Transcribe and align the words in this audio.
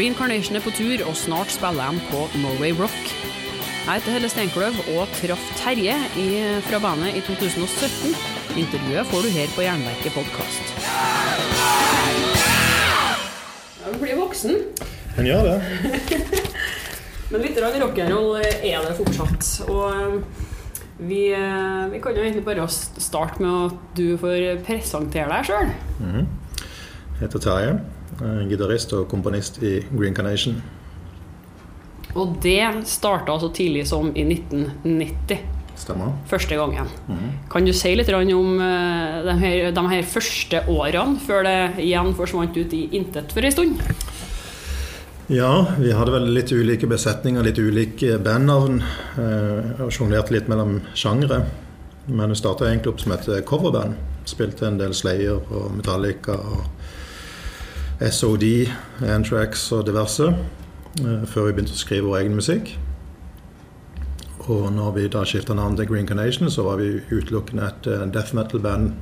Green 0.00 0.14
Carnation 0.14 0.56
er 0.56 0.62
på 0.64 0.70
tur, 0.72 1.02
og 1.04 1.12
snart 1.12 1.50
spiller 1.52 1.90
de 1.92 2.00
på 2.08 2.20
Norway 2.40 2.70
Rock. 2.72 3.08
Jeg 3.84 3.98
heter 3.98 4.14
Helle 4.14 4.30
Steinkløv 4.32 4.78
og 4.94 5.10
traff 5.18 5.42
Terje 5.60 5.92
i, 6.16 6.28
fra 6.64 6.80
bandet 6.80 7.18
i 7.18 7.20
2017. 7.26 8.14
Intervjuet 8.62 9.10
får 9.10 9.26
du 9.26 9.34
her 9.34 9.52
på 9.52 9.66
Jernverket 9.66 10.16
podkast. 10.16 10.72
Du 13.84 14.00
blir 14.00 14.16
voksen, 14.22 14.56
En 15.20 15.28
gjør 15.28 15.50
det. 15.50 15.60
men 17.34 17.44
litt 17.44 17.60
rock'n'roll 17.60 18.40
er 18.40 18.80
det 18.88 18.96
fortsatt. 19.02 19.52
Og 19.68 19.84
eh, 19.92 20.18
vi, 20.96 21.22
eh, 21.36 21.86
vi 21.92 22.00
kan 22.00 22.16
jo 22.16 22.24
egentlig 22.24 22.48
bare 22.48 22.70
starte 22.72 23.44
med 23.44 23.68
at 23.68 23.96
du 24.00 24.16
får 24.16 24.64
presentere 24.64 25.28
deg 25.28 25.52
sjøl. 25.52 25.78
Jeg 26.08 27.26
heter 27.26 27.50
Terje. 27.50 27.80
Er 28.20 28.44
Gitarist 28.50 28.92
og 28.96 29.08
komponist 29.08 29.62
i 29.64 29.78
Green 29.96 30.14
Carnation. 30.14 30.60
Og 32.18 32.36
det 32.42 32.60
starta 32.90 33.36
så 33.38 33.48
tidlig 33.54 33.86
som 33.88 34.10
i 34.18 34.24
1990. 34.26 35.38
Stemmer. 35.80 36.12
Første 36.28 36.56
gangen. 36.58 36.88
Kan 37.48 37.64
du 37.64 37.72
si 37.72 37.94
litt 37.96 38.10
om 38.12 38.58
eh, 38.60 39.20
de 39.24 39.36
her, 39.40 39.70
de 39.72 39.84
her 39.94 40.02
første 40.04 40.60
årene, 40.68 41.16
før 41.24 41.46
det 41.46 41.84
igjen 41.86 42.12
forsvant 42.18 42.56
ut 42.58 42.74
i 42.76 42.82
intet 42.98 43.32
for 43.32 43.46
en 43.46 43.54
stund? 43.54 43.80
Ja, 45.30 45.52
vi 45.78 45.92
hadde 45.94 46.12
vel 46.12 46.26
litt 46.34 46.50
ulike 46.52 46.88
besetninger, 46.90 47.46
litt 47.46 47.58
ulike 47.62 48.18
bandnavn. 48.18 48.82
eh, 49.16 49.82
Og 49.86 49.94
sjonglerte 49.94 50.34
litt 50.34 50.50
mellom 50.50 50.80
sjangre. 50.92 51.44
Men 52.10 52.28
det 52.34 52.40
starta 52.42 52.66
egentlig 52.66 52.92
opp 52.92 53.00
som 53.00 53.12
et 53.14 53.30
coverband. 53.46 53.94
Spilte 54.28 54.66
en 54.66 54.76
del 54.78 54.92
Slayer 54.92 55.38
og 55.38 55.70
Metallica 55.78 56.34
og 56.34 56.66
SOD, 58.00 58.68
Antrax 59.04 59.72
og 59.72 59.86
diverse. 59.86 60.28
eh, 61.00 61.26
Før 61.26 61.46
vi 61.46 61.52
begynte 61.52 61.72
å 61.72 61.76
skrive 61.76 62.06
vår 62.06 62.18
egen 62.22 62.34
musikk. 62.34 62.78
Og 64.48 64.72
når 64.72 64.90
vi 64.96 65.08
da 65.08 65.24
skifta 65.24 65.54
navn 65.54 65.76
til 65.76 65.86
Green 65.86 66.06
Carnation, 66.06 66.50
så 66.50 66.62
var 66.62 66.76
vi 66.76 67.00
utelukkende 67.10 67.66
et 67.68 67.86
eh, 67.86 68.06
death 68.12 68.34
metal-band 68.34 68.92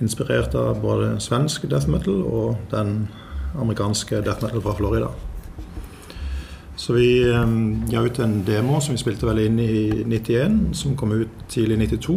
inspirert 0.00 0.54
av 0.54 0.80
både 0.80 1.20
svensk 1.20 1.68
death 1.70 1.88
metal 1.88 2.22
og 2.22 2.56
den 2.70 3.08
amerikanske 3.56 4.22
death 4.24 4.42
metal 4.42 4.62
fra 4.62 4.74
Florida. 4.76 5.08
Så 6.76 6.92
vi 6.92 7.24
um, 7.32 7.84
ga 7.90 8.02
ut 8.04 8.18
en 8.20 8.42
demo 8.44 8.80
som 8.80 8.92
vi 8.92 9.00
spilte 9.00 9.24
vel 9.26 9.38
inn 9.46 9.58
i 9.58 10.04
91, 10.04 10.74
som 10.76 10.96
kom 10.96 11.14
ut 11.16 11.28
tidlig 11.48 11.78
i 11.78 11.86
92. 11.86 12.16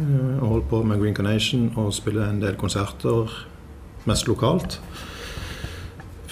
eh, 0.00 0.42
Og 0.42 0.48
holdt 0.48 0.68
på 0.70 0.82
med 0.82 0.98
Green 1.00 1.14
Carnation 1.14 1.72
og 1.76 1.94
spille 1.94 2.26
en 2.30 2.42
del 2.42 2.56
konserter, 2.58 3.30
mest 4.04 4.26
lokalt. 4.26 4.80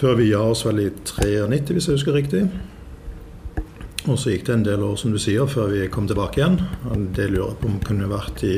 Før 0.00 0.14
vi 0.16 0.30
ga 0.30 0.40
oss 0.48 0.62
vel 0.64 0.78
i 0.80 0.86
93, 0.88 1.74
hvis 1.76 1.86
jeg 1.90 1.98
husker 1.98 2.14
riktig. 2.16 2.46
Og 4.08 4.16
så 4.16 4.32
gikk 4.32 4.46
det 4.46 4.54
en 4.54 4.62
del 4.64 4.84
år, 4.86 4.94
som 4.96 5.12
du 5.12 5.18
sier, 5.20 5.44
før 5.44 5.74
vi 5.74 5.82
kom 5.92 6.06
tilbake 6.08 6.40
igjen. 6.40 6.56
Det 7.12 7.26
lurer 7.28 7.50
jeg 7.50 7.58
på 7.60 7.68
om 7.68 7.74
det 7.76 7.88
kunne 7.90 8.08
vært 8.08 8.40
i 8.48 8.54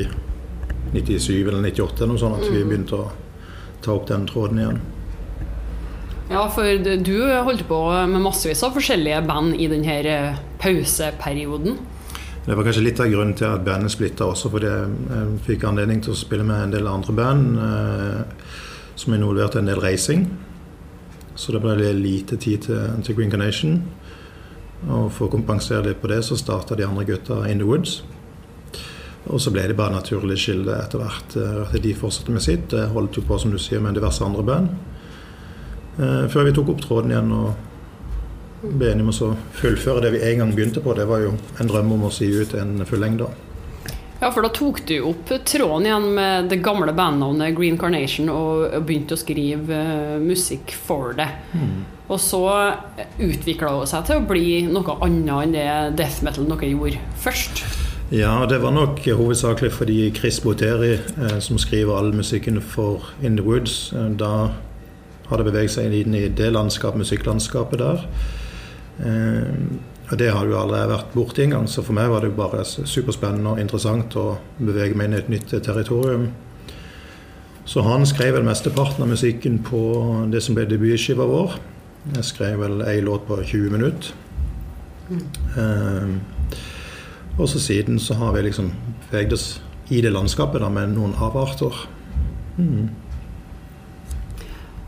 97 0.93 1.33
eller 1.41 1.59
98, 1.65 1.97
eller 1.97 2.13
noe 2.13 2.21
sånt, 2.21 2.39
at 2.39 2.47
vi 2.47 2.61
begynte 2.63 2.95
å 2.95 3.09
ta 3.83 3.91
opp 3.91 4.07
den 4.07 4.23
tråden 4.29 4.61
igjen. 4.63 4.79
Ja, 6.29 6.45
for 6.47 6.79
du 6.79 7.17
holdt 7.43 7.65
på 7.67 7.81
med 8.13 8.23
massevis 8.23 8.63
av 8.63 8.71
forskjellige 8.77 9.19
band 9.27 9.59
i 9.59 9.67
denne 9.67 9.97
eh, 10.13 10.39
pauseperioden. 10.63 11.75
Det 12.45 12.55
var 12.55 12.63
kanskje 12.69 12.85
litt 12.87 13.03
av 13.03 13.11
grunnen 13.11 13.35
til 13.35 13.49
at 13.49 13.67
bandet 13.67 13.91
splitta 13.91 14.29
også, 14.31 14.47
fordi 14.53 14.71
jeg 14.71 15.27
fikk 15.49 15.67
anledning 15.67 15.99
til 16.07 16.15
å 16.15 16.17
spille 16.23 16.47
med 16.47 16.69
en 16.69 16.73
del 16.77 16.87
andre 16.87 17.19
band 17.19 17.61
eh, 17.67 18.49
som 18.95 19.19
involverte 19.19 19.59
en 19.59 19.67
del 19.67 19.83
reising. 19.83 20.23
Så 21.35 21.51
det 21.55 21.61
ble 21.63 21.93
lite 21.97 22.37
tid 22.37 22.61
til, 22.67 22.97
til 23.03 23.15
Green 23.17 23.31
Carnation. 23.31 23.79
Og 24.89 25.07
for 25.15 25.27
å 25.27 25.31
kompensere 25.33 25.85
litt 25.87 26.01
på 26.03 26.09
det, 26.11 26.21
så 26.27 26.35
starta 26.37 26.75
de 26.75 26.85
andre 26.85 27.05
gutta 27.07 27.43
In 27.49 27.61
The 27.63 27.65
Woods. 27.67 28.01
Og 29.31 29.39
så 29.39 29.53
ble 29.55 29.63
det 29.69 29.77
bare 29.79 29.95
naturlig 29.95 30.35
skille 30.43 30.75
etter 30.83 30.99
hvert. 30.99 31.37
eh, 31.39 31.61
At 31.63 31.77
de 31.81 31.93
fortsatte 31.95 32.31
med 32.35 32.43
sitt. 32.43 32.67
Det 32.73 32.89
holdt 32.91 33.15
jo 33.17 33.23
på, 33.27 33.37
som 33.39 33.51
du 33.53 33.57
sier, 33.57 33.79
med 33.79 33.95
diverse 33.95 34.23
andre 34.25 34.43
band. 34.43 34.73
Eh, 35.99 36.25
Før 36.27 36.43
vi 36.49 36.51
tok 36.57 36.73
opp 36.75 36.81
tråden 36.83 37.13
igjen 37.13 37.31
og 37.31 37.53
ble 38.63 38.91
enige 38.91 39.07
om 39.07 39.13
å 39.31 39.37
fullføre 39.59 40.01
det 40.03 40.11
vi 40.17 40.21
en 40.27 40.37
gang 40.43 40.53
begynte 40.55 40.83
på. 40.83 40.93
Det 40.95 41.07
var 41.07 41.23
jo 41.23 41.33
en 41.59 41.67
drøm 41.71 41.91
om 41.95 42.03
å 42.09 42.11
si 42.11 42.27
ut 42.31 42.53
en 42.59 42.83
fullengde. 42.85 43.27
Ja, 44.23 44.29
for 44.31 44.45
da 44.45 44.53
tok 44.55 44.77
du 44.87 45.01
opp 45.03 45.31
tråden 45.43 45.83
igjen 45.89 46.05
med 46.15 46.45
det 46.47 46.61
gamle 46.63 46.93
bandnavnet 46.95 47.57
Green 47.57 47.75
Carnation 47.75 48.29
og 48.31 48.71
begynte 48.87 49.17
å 49.17 49.19
skrive 49.19 49.75
eh, 49.75 50.21
musikk 50.23 50.71
for 50.79 51.11
det. 51.17 51.27
Og 52.07 52.21
så 52.23 52.43
utvikla 53.19 53.73
det 53.81 53.89
seg 53.91 54.05
til 54.07 54.21
å 54.21 54.27
bli 54.29 54.45
noe 54.69 54.95
annet 55.03 55.33
enn 55.33 55.57
det 55.57 55.67
death 55.99 56.23
metal 56.23 56.47
dere 56.47 56.71
gjorde 56.71 57.03
først. 57.19 57.65
Ja, 58.15 58.45
det 58.47 58.61
var 58.63 58.71
nok 58.71 59.03
hovedsakelig 59.03 59.73
fordi 59.75 59.99
Chris 60.15 60.39
Boteri, 60.39 60.93
eh, 61.03 61.39
som 61.43 61.59
skriver 61.59 61.97
all 61.97 62.13
musikken 62.15 62.61
for 62.61 63.11
In 63.19 63.35
The 63.35 63.43
Woods, 63.43 63.91
eh, 63.91 64.07
da 64.23 64.53
hadde 65.27 65.49
beveget 65.49 65.75
seg 65.75 65.91
inn 65.99 66.15
i 66.15 66.29
det 66.31 66.53
landskap, 66.55 66.95
musikklandskapet 66.95 67.83
der. 67.83 68.07
Eh, 69.03 69.51
det 70.19 70.31
hadde 70.33 70.51
jo 70.51 70.59
aldri 70.59 70.81
vært 70.89 71.13
borti 71.15 71.45
engang, 71.45 71.67
så 71.69 71.83
for 71.85 71.95
meg 71.97 72.09
var 72.11 72.23
det 72.23 72.31
jo 72.31 72.39
bare 72.39 72.65
superspennende 72.65 73.53
og 73.53 73.61
interessant 73.61 74.15
å 74.19 74.25
bevege 74.59 74.97
meg 74.97 75.09
inn 75.09 75.15
i 75.17 75.21
et 75.21 75.31
nytt 75.31 75.53
territorium. 75.65 76.27
Så 77.65 77.83
han 77.85 78.03
skrev 78.05 78.35
vel 78.35 78.47
mesteparten 78.47 79.05
av 79.05 79.11
musikken 79.13 79.61
på 79.63 79.81
det 80.31 80.41
som 80.43 80.57
ble 80.57 80.65
debutskiva 80.67 81.27
vår. 81.29 81.55
Jeg 82.17 82.27
skrev 82.27 82.59
vel 82.59 82.83
ei 82.83 82.97
låt 83.03 83.23
på 83.29 83.37
20 83.39 83.71
minutter. 83.71 84.11
Eh, 85.57 86.09
og 87.39 87.47
så 87.49 87.61
siden 87.63 87.99
så 87.99 88.17
har 88.19 88.35
vi 88.35 88.43
liksom 88.49 88.71
beveget 89.09 89.37
oss 89.37 89.47
i 89.89 90.01
det 90.03 90.11
landskapet 90.11 90.61
da, 90.61 90.69
med 90.69 90.93
noen 90.97 91.15
avarter. 91.15 91.79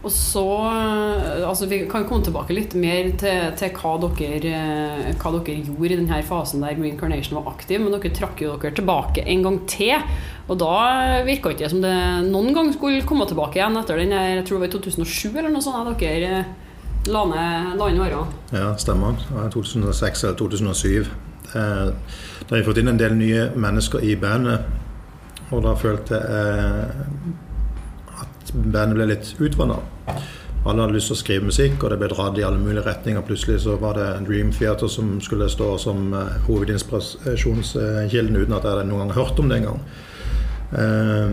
Og 0.06 0.12
så 0.14 0.44
eh, 0.70 1.42
altså 1.48 1.66
Vi 1.70 1.80
kan 1.90 2.04
komme 2.06 2.22
tilbake 2.26 2.54
litt 2.54 2.76
mer 2.78 3.08
til, 3.18 3.48
til 3.58 3.72
hva, 3.74 3.94
dere, 4.20 4.52
eh, 4.54 5.16
hva 5.18 5.32
dere 5.34 5.56
gjorde 5.66 5.88
i 5.90 5.98
denne 5.98 6.20
fasen 6.28 6.62
der 6.62 6.78
Green 6.78 7.00
Carnation 7.00 7.40
var 7.40 7.56
aktiv, 7.56 7.82
men 7.82 7.96
dere 7.96 8.14
trakk 8.14 8.44
jo 8.46 8.54
dere 8.62 8.76
tilbake 8.78 9.24
en 9.26 9.46
gang 9.48 9.58
til. 9.72 9.96
Og 10.46 10.60
da 10.62 10.76
virka 11.26 11.50
ikke 11.50 11.64
det 11.64 11.72
som 11.74 11.82
det 11.82 11.96
noen 12.30 12.54
gang 12.54 12.70
skulle 12.76 13.02
komme 13.10 13.26
tilbake 13.26 13.58
igjen 13.58 13.80
etter 13.82 13.98
den 13.98 14.14
der, 14.14 14.36
jeg 14.36 14.46
tror 14.46 14.60
det 14.60 14.68
var 14.68 14.70
i 14.70 14.76
2007 14.78 15.40
eller 15.40 15.50
noe 15.56 15.66
sånt, 15.66 15.90
at 15.90 16.06
dere 16.06 16.44
eh, 16.44 16.54
la 17.10 17.26
ned 17.30 17.74
la 17.82 17.90
inn 17.90 18.04
årene. 18.06 18.40
Ja, 18.54 18.70
stemmer. 18.82 19.18
Det 19.26 19.34
var 19.34 19.50
2006 19.54 20.24
eller 20.28 20.38
2007. 20.44 21.10
Eh, 21.56 21.90
Da 22.46 22.54
har 22.54 22.62
vi 22.62 22.66
fått 22.68 22.78
inn 22.78 22.92
en 22.92 23.00
del 23.02 23.16
nye 23.18 23.48
mennesker 23.58 24.04
i 24.06 24.14
bandet, 24.22 24.68
og 25.50 25.64
da 25.66 25.72
følte 25.82 26.20
jeg 26.22 27.34
bandet 28.56 28.96
ble 28.98 29.06
litt 29.12 29.36
utvanna. 29.40 29.78
Alle 30.66 30.82
hadde 30.82 30.96
lyst 30.96 31.12
til 31.12 31.16
å 31.16 31.20
skrive 31.20 31.46
musikk, 31.46 31.84
og 31.84 31.92
det 31.94 32.00
ble 32.02 32.10
dratt 32.10 32.40
i 32.40 32.46
alle 32.48 32.58
mulige 32.58 32.88
retninger. 32.88 33.22
Plutselig 33.28 33.60
så 33.68 33.76
var 33.78 33.94
det 34.00 34.08
Dream 34.26 34.50
Theater 34.56 34.90
som 34.90 35.20
skulle 35.22 35.50
stå 35.50 35.78
som 35.78 36.10
eh, 36.14 36.40
hovedinspirasjonskilden, 36.48 38.40
uten 38.40 38.56
at 38.58 38.66
jeg 38.66 38.72
hadde 38.74 38.88
noen 38.90 39.06
gang 39.06 39.14
hørt 39.20 39.40
om 39.40 39.50
det 39.52 39.62
engang. 39.62 39.80
Eh, 40.74 41.32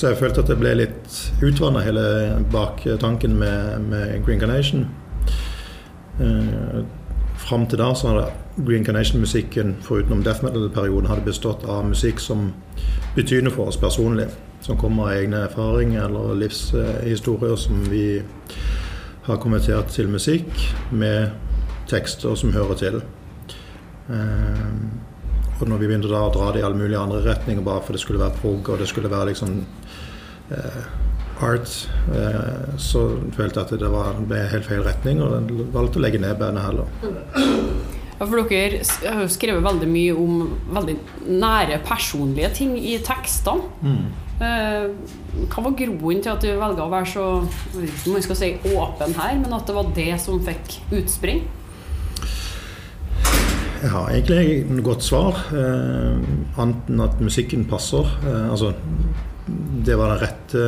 Så 0.00 0.08
jeg 0.08 0.16
følte 0.16 0.40
at 0.40 0.48
det 0.48 0.56
ble 0.56 0.70
litt 0.78 1.16
utvanna, 1.44 1.82
hele 1.84 2.04
baktanken 2.52 3.34
med, 3.36 3.80
med 3.90 4.22
Green 4.24 4.40
Carnation. 4.40 4.86
Eh, 6.20 6.80
Fram 7.40 7.66
til 7.66 7.78
da 7.80 7.90
så 7.96 8.08
hadde 8.08 8.64
Green 8.66 8.84
Carnation-musikken 8.84 9.74
forutenom 9.82 10.22
death 10.24 10.44
metal-perioden 10.44 11.08
hadde 11.08 11.24
bestått 11.24 11.64
av 11.64 11.84
musikk 11.88 12.20
som 12.20 12.52
betyr 13.16 13.42
noe 13.42 13.52
for 13.52 13.72
oss 13.72 13.78
personlig. 13.80 14.26
Som 14.60 14.78
kommer 14.80 15.08
av 15.08 15.18
egne 15.18 15.44
erfaringer 15.46 16.04
eller 16.04 16.34
livshistorier 16.42 17.56
som 17.56 17.80
vi 17.88 18.22
har 19.26 19.40
konvertert 19.40 19.92
til 19.94 20.10
musikk 20.12 20.50
med 20.92 21.30
tekster 21.90 22.36
som 22.38 22.52
hører 22.54 22.80
til. 22.80 23.00
Eh, 24.10 24.66
og 25.60 25.68
når 25.68 25.82
vi 25.82 25.90
begynte 25.90 26.10
da 26.10 26.24
å 26.24 26.32
dra 26.32 26.50
det 26.52 26.62
i 26.62 26.64
alle 26.64 26.78
mulige 26.78 27.00
andre 27.00 27.20
retninger 27.26 27.64
bare 27.64 27.84
for 27.84 27.96
det 27.96 28.00
skulle 28.02 28.22
være 28.22 28.38
prog 28.40 28.72
og 28.72 28.80
det 28.80 28.88
skulle 28.88 29.12
være 29.12 29.32
liksom 29.32 29.58
eh, 30.56 30.82
art, 31.44 31.74
eh, 32.14 32.76
så 32.80 33.04
følte 33.36 33.60
jeg 33.60 33.66
at 33.66 33.82
det 33.82 33.92
var, 33.92 34.18
ble 34.28 34.40
helt 34.52 34.68
feil 34.68 34.82
retning, 34.84 35.20
og 35.24 35.36
jeg 35.36 35.68
valgte 35.74 36.00
å 36.00 36.04
legge 36.04 36.20
ned 36.22 36.40
bandet 36.40 36.64
heller. 36.64 36.88
Ja, 38.20 38.26
for 38.26 38.50
dere 38.50 38.82
har 38.84 39.22
jo 39.24 39.30
skrevet 39.32 39.64
veldig 39.64 39.86
mye 39.88 40.16
om 40.20 40.40
veldig 40.76 40.96
nære 41.40 41.78
personlige 41.86 42.50
ting 42.58 42.74
i 42.76 42.98
tekstene. 43.04 43.70
Eh, 43.84 44.26
hva 44.40 45.62
var 45.66 45.74
groen 45.76 46.22
til 46.24 46.32
at 46.32 46.40
du 46.40 46.48
velga 46.48 46.86
å 46.86 46.92
være 46.92 47.08
så 47.12 47.24
man 48.08 48.24
skal 48.24 48.38
si 48.38 48.52
åpen 48.72 49.16
her, 49.18 49.34
men 49.40 49.52
at 49.52 49.68
det 49.68 49.76
var 49.76 49.90
det 49.96 50.12
som 50.22 50.40
fikk 50.44 50.78
utspring? 50.96 51.42
Jeg 53.80 53.88
har 53.94 54.10
egentlig 54.12 54.58
et 54.60 54.82
godt 54.84 55.04
svar, 55.04 55.38
eh, 55.56 56.16
annet 56.60 56.88
enn 56.92 57.00
at 57.00 57.20
musikken 57.20 57.64
passer. 57.64 58.04
Eh, 58.28 58.50
altså, 58.52 58.74
det 59.86 59.96
var 59.96 60.12
den 60.12 60.20
rette 60.20 60.64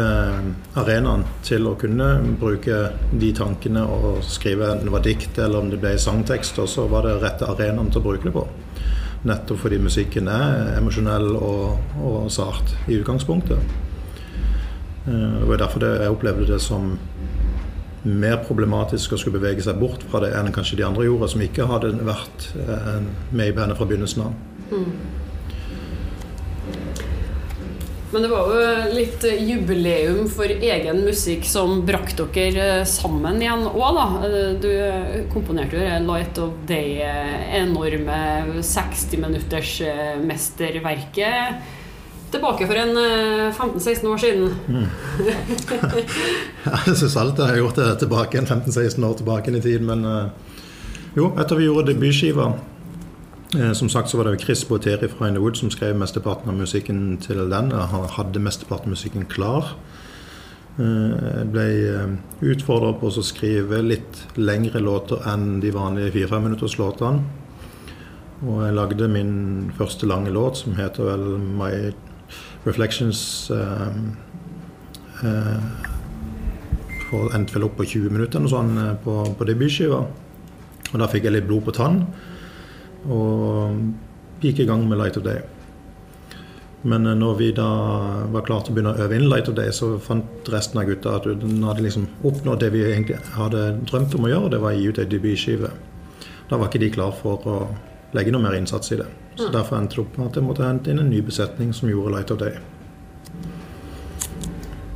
arenaen 0.80 1.24
til 1.44 1.68
å 1.68 1.74
kunne 1.78 2.08
bruke 2.40 2.78
de 3.12 3.32
tankene 3.36 3.84
og 3.84 4.22
skrive 4.24 4.70
enten 4.70 4.88
det 4.88 4.94
var 4.94 5.04
dikt 5.04 5.38
eller 5.38 5.60
om 5.60 5.68
det 5.70 5.80
ble 5.82 5.92
sangtekst, 6.00 6.58
og 6.64 6.68
så 6.72 6.86
var 6.88 7.04
det 7.04 7.18
rette 7.20 7.48
arenaen 7.52 7.92
til 7.92 8.00
å 8.00 8.06
bruke 8.06 8.30
det 8.30 8.32
på. 8.32 8.46
Nettopp 9.28 9.62
fordi 9.62 9.78
musikken 9.78 10.28
er 10.30 10.76
emosjonell 10.78 11.36
og, 11.38 11.94
og 12.02 12.30
sart 12.34 12.74
i 12.90 12.98
utgangspunktet. 12.98 13.58
Det 15.06 15.46
var 15.48 15.60
derfor 15.62 15.84
jeg 15.86 16.10
opplevde 16.10 16.46
det 16.46 16.60
som 16.62 16.92
mer 18.02 18.40
problematisk 18.42 19.14
å 19.14 19.18
skulle 19.20 19.38
bevege 19.38 19.62
seg 19.62 19.78
bort 19.78 20.02
fra 20.10 20.20
det 20.24 20.32
enn 20.34 20.50
kanskje 20.54 20.80
de 20.80 20.86
andre 20.86 21.06
gjorde, 21.06 21.28
som 21.30 21.42
ikke 21.44 21.68
hadde 21.70 21.92
vært 22.06 22.48
med 23.30 23.50
i 23.50 23.54
bandet 23.54 23.78
fra 23.78 23.86
begynnelsen 23.86 24.24
av. 24.26 24.32
Mm. 24.72 25.21
Men 28.12 28.22
det 28.22 28.28
var 28.28 28.48
jo 28.52 28.64
litt 28.92 29.22
jubileum 29.40 30.26
for 30.28 30.50
egen 30.52 30.98
musikk 31.06 31.46
som 31.48 31.78
brakte 31.88 32.26
dere 32.34 32.64
eh, 32.82 32.88
sammen 32.88 33.40
igjen 33.40 33.64
òg, 33.70 33.96
da. 33.96 34.04
Eh, 34.28 34.50
du 34.60 34.68
komponerte 35.32 35.80
jo 35.80 36.00
'Light 36.04 36.40
of 36.42 36.58
Day', 36.68 37.00
eh, 37.00 37.54
enorme 37.62 38.60
60 38.60 39.16
minutters 39.16 39.78
mesterverket. 40.28 41.62
Tilbake 42.32 42.66
for 42.68 42.76
en 42.80 42.96
15-16 42.96 44.06
år 44.08 44.20
siden. 44.20 44.52
Mm. 44.68 44.86
jeg 46.86 46.96
syns 46.96 47.16
alltid 47.16 47.44
jeg 47.44 47.50
har 47.50 47.60
gjort 47.60 47.80
det 47.80 47.88
tilbake 48.04 48.38
en 48.40 48.48
15-16 48.48 49.08
år 49.08 49.16
tilbake 49.20 49.56
i 49.56 49.64
tid, 49.64 49.84
men 49.84 50.04
jo, 51.16 51.32
etter 51.36 51.60
vi 51.60 51.68
gjorde 51.68 51.92
debutskiva 51.92 52.52
Eh, 52.52 52.71
som 53.52 53.88
sagt 53.92 54.08
så 54.08 54.16
var 54.16 54.30
det 54.30 54.40
Chris 54.40 54.62
Boteri 54.68 55.08
fra 55.12 55.28
In 55.28 55.34
The 55.36 55.40
Wood 55.42 55.58
som 55.60 55.70
skrev 55.70 55.96
mesteparten 56.00 56.48
av 56.48 56.56
musikken 56.56 57.18
til 57.20 57.42
den. 57.52 57.72
Han 57.72 58.06
hadde 58.16 58.40
mesteparten 58.40 58.88
av 58.88 58.96
musikken 58.96 59.26
klar. 59.28 59.74
Eh, 60.80 61.16
jeg 61.36 61.48
ble 61.52 61.64
eh, 61.84 62.12
utfordra 62.48 62.94
på 62.96 63.10
å 63.10 63.24
skrive 63.24 63.82
litt 63.84 64.22
lengre 64.40 64.80
låter 64.80 65.20
enn 65.28 65.60
de 65.60 65.72
vanlige 65.74 66.14
fire-fem 66.14 66.48
Og 68.42 68.64
jeg 68.64 68.74
lagde 68.74 69.08
min 69.08 69.72
første 69.76 70.06
lange 70.06 70.30
låt, 70.32 70.56
som 70.56 70.74
heter 70.74 71.04
vel 71.04 71.38
My 71.38 71.92
Reflections 72.64 73.50
um, 73.50 74.16
uh, 75.22 75.60
endte 77.34 77.54
vel 77.54 77.64
opp 77.66 77.76
på 77.76 77.84
20 77.84 78.10
minutter 78.10 78.40
noe 78.40 78.50
sånt 78.50 79.02
på, 79.04 79.34
på 79.36 79.44
debutskiva. 79.44 80.00
Og 80.92 80.98
da 80.98 81.06
fikk 81.10 81.24
jeg 81.28 81.36
litt 81.36 81.46
blod 81.46 81.66
på 81.66 81.74
tann. 81.76 82.06
Og 83.08 84.42
gikk 84.42 84.62
i 84.62 84.68
gang 84.68 84.84
med 84.88 84.98
Light 84.98 85.16
of 85.18 85.26
Day. 85.26 85.42
Men 86.82 87.06
eh, 87.06 87.14
når 87.18 87.38
vi 87.38 87.50
da 87.54 87.68
var 88.32 88.44
klare 88.46 88.66
til 88.66 88.74
å 88.74 88.76
begynne 88.76 88.94
å 88.96 89.04
øve 89.04 89.18
inn 89.18 89.28
Light 89.30 89.50
of 89.50 89.56
Day, 89.58 89.70
så 89.74 89.94
fant 90.02 90.50
resten 90.52 90.82
av 90.82 90.90
gutta 90.90 91.16
at 91.18 91.28
den 91.42 91.62
hadde 91.66 91.86
liksom 91.86 92.08
oppnådd 92.26 92.62
det 92.64 92.72
vi 92.74 92.84
egentlig 92.88 93.20
hadde 93.36 93.64
drømt 93.90 94.18
om 94.18 94.26
å 94.26 94.32
gjøre, 94.32 94.52
det 94.54 94.62
var 94.64 94.74
å 94.74 94.80
gi 94.80 94.90
ut 94.90 95.02
ei 95.02 95.08
debutskive. 95.10 95.72
Da 96.50 96.58
var 96.58 96.68
ikke 96.68 96.82
de 96.82 96.92
klar 96.92 97.14
for 97.16 97.48
å 97.48 97.58
legge 98.16 98.34
noe 98.34 98.44
mer 98.44 98.58
innsats 98.58 98.92
i 98.92 99.00
det. 99.00 99.08
Så 99.38 99.48
mm. 99.48 99.54
derfor 99.54 99.78
endte 99.78 99.96
det 99.96 100.04
opp 100.04 100.18
med 100.18 100.28
at 100.28 100.38
jeg 100.38 100.46
måtte 100.48 100.68
hente 100.68 100.92
inn 100.92 101.00
en 101.00 101.12
ny 101.12 101.22
besetning 101.24 101.72
som 101.76 101.90
gjorde 101.90 102.12
Light 102.16 102.34
of 102.34 102.42
Day. 102.42 102.58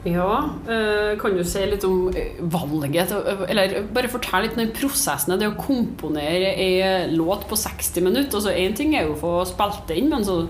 Ja, 0.06 0.50
eh, 0.70 1.18
kan 1.18 1.34
du 1.34 1.42
si 1.44 1.64
litt 1.66 1.84
om 1.84 2.12
eh, 2.14 2.36
valget 2.38 3.10
Eller 3.48 3.80
bare 3.90 4.10
fortell 4.10 4.44
litt 4.44 4.54
om 4.54 4.62
den 4.62 4.74
prosessen 4.76 5.34
det 5.40 5.48
å 5.50 5.56
komponere 5.58 6.52
ei 6.54 7.08
låt 7.10 7.48
på 7.50 7.58
60 7.58 8.06
minutter. 8.06 8.38
Altså 8.38 8.54
Én 8.54 8.76
ting 8.76 8.94
er 8.94 9.08
jo 9.08 9.16
å 9.16 9.20
få 9.20 9.32
spilt 9.50 9.88
det 9.90 9.98
inn, 9.98 10.12
men 10.12 10.24
så 10.26 10.44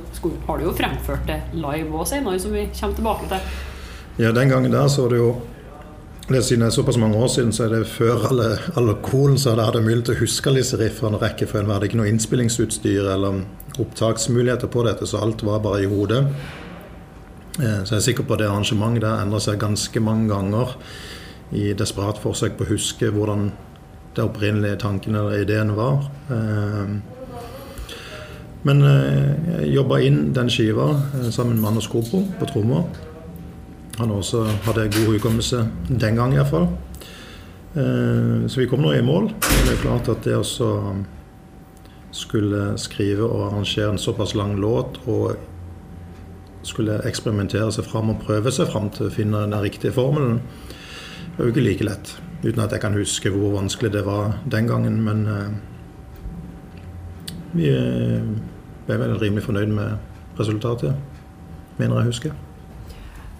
har 0.49 0.61
du 0.61 0.67
jo 0.67 0.77
fremført 0.77 1.25
det 1.31 1.41
live 1.57 1.89
òg 1.89 2.05
senere, 2.11 2.41
som 2.43 2.53
vi 2.53 2.67
kommer 2.77 3.01
tilbake 3.01 3.31
til. 3.33 3.51
Ja, 4.21 4.33
den 4.37 4.53
gangen 4.53 4.73
der 4.73 4.89
så 4.93 5.07
var 5.07 5.15
det 5.15 5.23
jo 5.25 5.35
det 6.27 6.41
Siden 6.43 6.65
det 6.65 6.73
er 6.73 6.75
såpass 6.75 6.97
mange 6.99 7.17
år 7.23 7.29
siden, 7.31 7.53
så 7.55 7.65
er 7.65 7.69
det 7.69 7.87
før 7.87 8.25
alle, 8.33 8.47
alkoholen, 8.75 9.39
så 9.39 9.53
hadde 9.55 9.79
jeg 9.79 9.87
mulighet 9.87 10.09
til 10.09 10.17
å 10.17 10.23
huske 10.25 10.55
disse 10.57 10.79
riffene 10.81 11.15
og 11.15 11.23
rekkefølgen. 11.23 11.69
Vi 11.69 11.77
hadde 11.77 11.87
ikke 11.87 12.01
noe 12.01 12.09
innspillingsutstyr 12.11 13.11
eller 13.13 13.45
opptaksmuligheter 13.79 14.73
på 14.73 14.83
dette, 14.89 15.07
så 15.07 15.21
alt 15.23 15.45
var 15.47 15.63
bare 15.63 15.85
i 15.85 15.87
hodet. 15.87 16.25
Eh, 17.59 17.85
så 17.85 17.95
jeg 17.95 18.01
er 18.01 18.05
sikker 18.11 18.27
på 18.27 18.37
at 18.37 18.43
det 18.43 18.51
arrangementet 18.51 19.05
der 19.07 19.23
endrer 19.23 19.41
seg 19.41 19.61
ganske 19.61 20.01
mange 20.05 20.29
ganger 20.29 20.75
i 21.57 21.71
desperat 21.79 22.19
forsøk 22.21 22.59
på 22.59 22.67
å 22.67 22.73
huske 22.75 23.09
hvordan 23.15 23.49
det 24.17 24.25
opprinnelige 24.25 24.81
tanken 24.83 25.17
eller 25.17 25.41
ideen 25.41 25.73
var. 25.77 26.05
Eh, 26.33 26.97
men 28.67 28.85
eh, 28.85 29.33
jeg 29.63 29.75
jobba 29.79 30.03
inn 30.05 30.21
den 30.37 30.53
skiva 30.53 30.91
sammen 31.31 31.61
med 31.61 31.73
Anders 31.73 31.89
Kopo 31.89 32.25
på 32.39 32.51
trommer. 32.51 32.89
Han 33.97 34.13
også 34.13 34.45
hadde 34.67 34.91
god 34.93 35.13
hukommelse 35.15 35.63
den 35.89 36.19
gang 36.19 36.35
iallfall. 36.37 36.69
Så 37.77 38.61
vi 38.61 38.67
kom 38.69 38.81
nå 38.81 38.91
i 38.97 39.03
mål. 39.05 39.31
Men 39.31 39.67
Det 39.67 39.73
er 39.73 39.81
klart 39.83 40.09
at 40.09 40.25
det 40.25 40.37
å 40.37 40.45
skulle 42.13 42.63
skrive 42.81 43.25
og 43.25 43.47
arrangere 43.47 43.91
en 43.93 44.01
såpass 44.01 44.35
lang 44.37 44.55
låt 44.61 44.97
og 45.05 45.37
skulle 46.67 47.01
eksperimentere 47.09 47.71
seg 47.75 47.87
fram 47.87 48.13
og 48.13 48.23
prøve 48.25 48.53
seg 48.55 48.71
fram 48.73 48.91
til 48.95 49.09
å 49.09 49.15
finne 49.15 49.45
den 49.47 49.63
riktige 49.63 49.95
formelen. 49.95 50.41
Det 51.37 51.39
var 51.39 51.49
jo 51.49 51.55
ikke 51.55 51.67
like 51.67 51.87
lett. 51.87 52.15
Uten 52.43 52.63
at 52.65 52.73
jeg 52.75 52.83
kan 52.83 52.97
huske 52.97 53.33
hvor 53.33 53.57
vanskelig 53.57 53.93
det 53.95 54.05
var 54.07 54.39
den 54.51 54.69
gangen. 54.69 54.99
Men 55.05 55.27
uh, 55.29 55.51
vi 57.57 57.71
uh, 57.73 58.25
ble 58.87 58.99
vel 59.03 59.17
rimelig 59.21 59.45
fornøyd 59.47 59.73
med 59.77 60.41
resultatet, 60.41 60.97
mener 61.81 62.01
jeg 62.01 62.13
husker. 62.13 62.37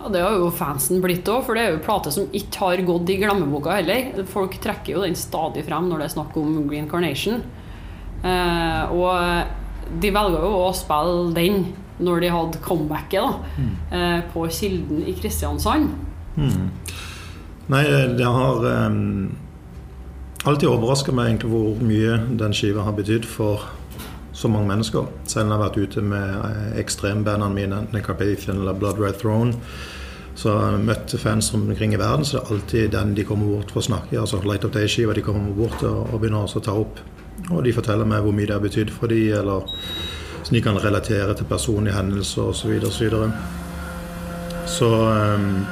Ja, 0.01 0.11
Det 0.13 0.23
har 0.23 0.37
jo 0.37 0.51
fansen 0.53 1.01
blitt 1.05 1.29
òg, 1.33 1.45
for 1.47 1.57
det 1.57 1.65
er 1.65 1.75
jo 1.75 1.85
plater 1.85 2.13
som 2.15 2.29
ikke 2.37 2.63
har 2.63 2.85
gått 2.89 3.13
i 3.13 3.19
glemmeboka 3.21 3.79
heller. 3.79 4.25
Folk 4.29 4.59
trekker 4.63 4.97
jo 4.97 5.05
den 5.07 5.17
stadig 5.19 5.65
frem 5.67 5.89
når 5.89 6.03
det 6.03 6.09
er 6.09 6.17
snakk 6.19 6.37
om 6.41 6.61
Green 6.69 6.89
Carnation. 6.91 7.41
Eh, 8.27 8.93
og 8.93 9.97
de 10.03 10.13
velger 10.13 10.45
jo 10.45 10.53
å 10.67 10.71
spille 10.77 11.35
den 11.37 11.67
når 11.99 12.21
de 12.21 12.31
hadde 12.33 12.63
comebacket 12.65 13.23
da, 13.23 13.57
mm. 13.57 13.73
eh, 13.99 14.21
på 14.33 14.47
Kilden 14.53 15.03
i 15.07 15.15
Kristiansand. 15.17 15.91
Mm. 16.37 16.69
Nei, 17.73 17.83
det 18.19 18.27
har 18.31 18.67
um, 18.87 19.33
alltid 20.45 20.69
overraska 20.71 21.15
meg 21.17 21.33
egentlig 21.33 21.51
hvor 21.51 21.83
mye 21.83 22.21
den 22.39 22.55
skiva 22.55 22.85
har 22.87 22.95
betydd 22.95 23.27
for 23.27 23.65
så 24.37 24.51
mange 24.53 24.69
mennesker. 24.69 25.09
Selv 25.25 25.47
om 25.47 25.53
jeg 25.53 25.57
har 25.57 25.65
vært 25.65 25.79
ute 25.81 26.03
med 26.05 26.33
eh, 26.47 26.73
ekstrembandene 26.83 27.55
mine, 27.55 27.83
enten 27.83 28.05
Carpathian 28.05 28.61
eller 28.61 28.77
Blood 28.77 29.01
Red 29.01 29.23
Throne, 29.23 29.57
så 30.37 30.53
har 30.53 30.75
jeg 30.75 30.85
møtt 30.85 31.15
fans 31.17 31.49
rundt 31.55 31.71
omkring 31.73 31.95
i 31.97 32.01
verden, 32.01 32.27
så 32.29 32.37
det 32.37 32.43
er 32.43 32.55
alltid 32.55 32.91
den 32.93 33.15
de 33.17 33.25
kommer 33.25 33.49
bort 33.55 33.73
for 33.73 33.81
å 33.81 33.87
snakke. 33.89 34.19
altså 34.21 34.43
Light 34.45 34.67
of 34.69 34.75
Day-skiva 34.75 35.17
de 35.17 35.25
kommer 35.25 35.57
bort 35.57 35.81
og, 35.81 36.13
og 36.13 36.21
begynner 36.21 36.45
å 36.45 36.61
ta 36.61 36.77
opp. 36.77 37.01
Og 37.51 37.65
de 37.65 37.73
forteller 37.73 38.09
meg 38.09 38.25
hvor 38.25 38.37
mye 38.37 38.49
det 38.49 38.57
har 38.57 38.65
betydd 38.65 38.93
for 38.93 39.09
dem, 39.09 39.33
eller 39.41 39.73
som 40.47 40.55
de 40.55 40.63
kan 40.63 40.79
relatere 40.79 41.35
til 41.35 41.45
personlige 41.51 41.95
hendelser 41.95 42.43
osv. 42.43 42.81
Så, 42.81 42.91
så, 42.91 43.05
videre. 43.05 43.33
så 44.67 44.91
um, 45.35 45.67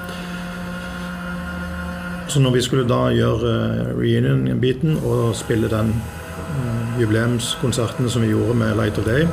Så 2.29 2.41
når 2.41 2.51
vi 2.51 2.63
skulle 2.63 2.89
da 2.89 3.13
gjøre 3.15 3.51
uh, 3.55 3.99
reunion-biten 4.01 4.97
og 5.07 5.37
spille 5.37 5.71
den 5.71 5.93
uh, 5.95 7.01
jubileumskonserten 7.01 8.11
som 8.11 8.23
vi 8.23 8.33
gjorde 8.33 8.55
med 8.55 8.75
Light 8.75 8.99
of 8.99 9.05
Day, 9.05 9.29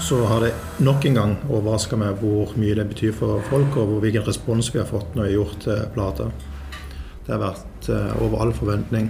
så 0.00 0.24
har 0.26 0.40
det 0.40 0.54
nok 0.78 1.04
en 1.04 1.14
gang 1.14 1.36
overraska 1.50 1.96
meg 1.96 2.18
hvor 2.18 2.50
mye 2.56 2.74
det 2.74 2.88
betyr 2.88 3.12
for 3.14 3.40
folk, 3.50 3.76
og 3.76 4.00
hvilken 4.02 4.26
respons 4.26 4.74
vi 4.74 4.82
har 4.82 4.90
fått 4.90 5.14
når 5.14 5.22
vi 5.22 5.28
har 5.28 5.38
gjort 5.38 5.94
plata. 5.94 6.26
Det 7.26 7.34
har 7.34 7.42
vært 7.42 7.88
over 8.20 8.42
all 8.42 8.52
forventning. 8.54 9.08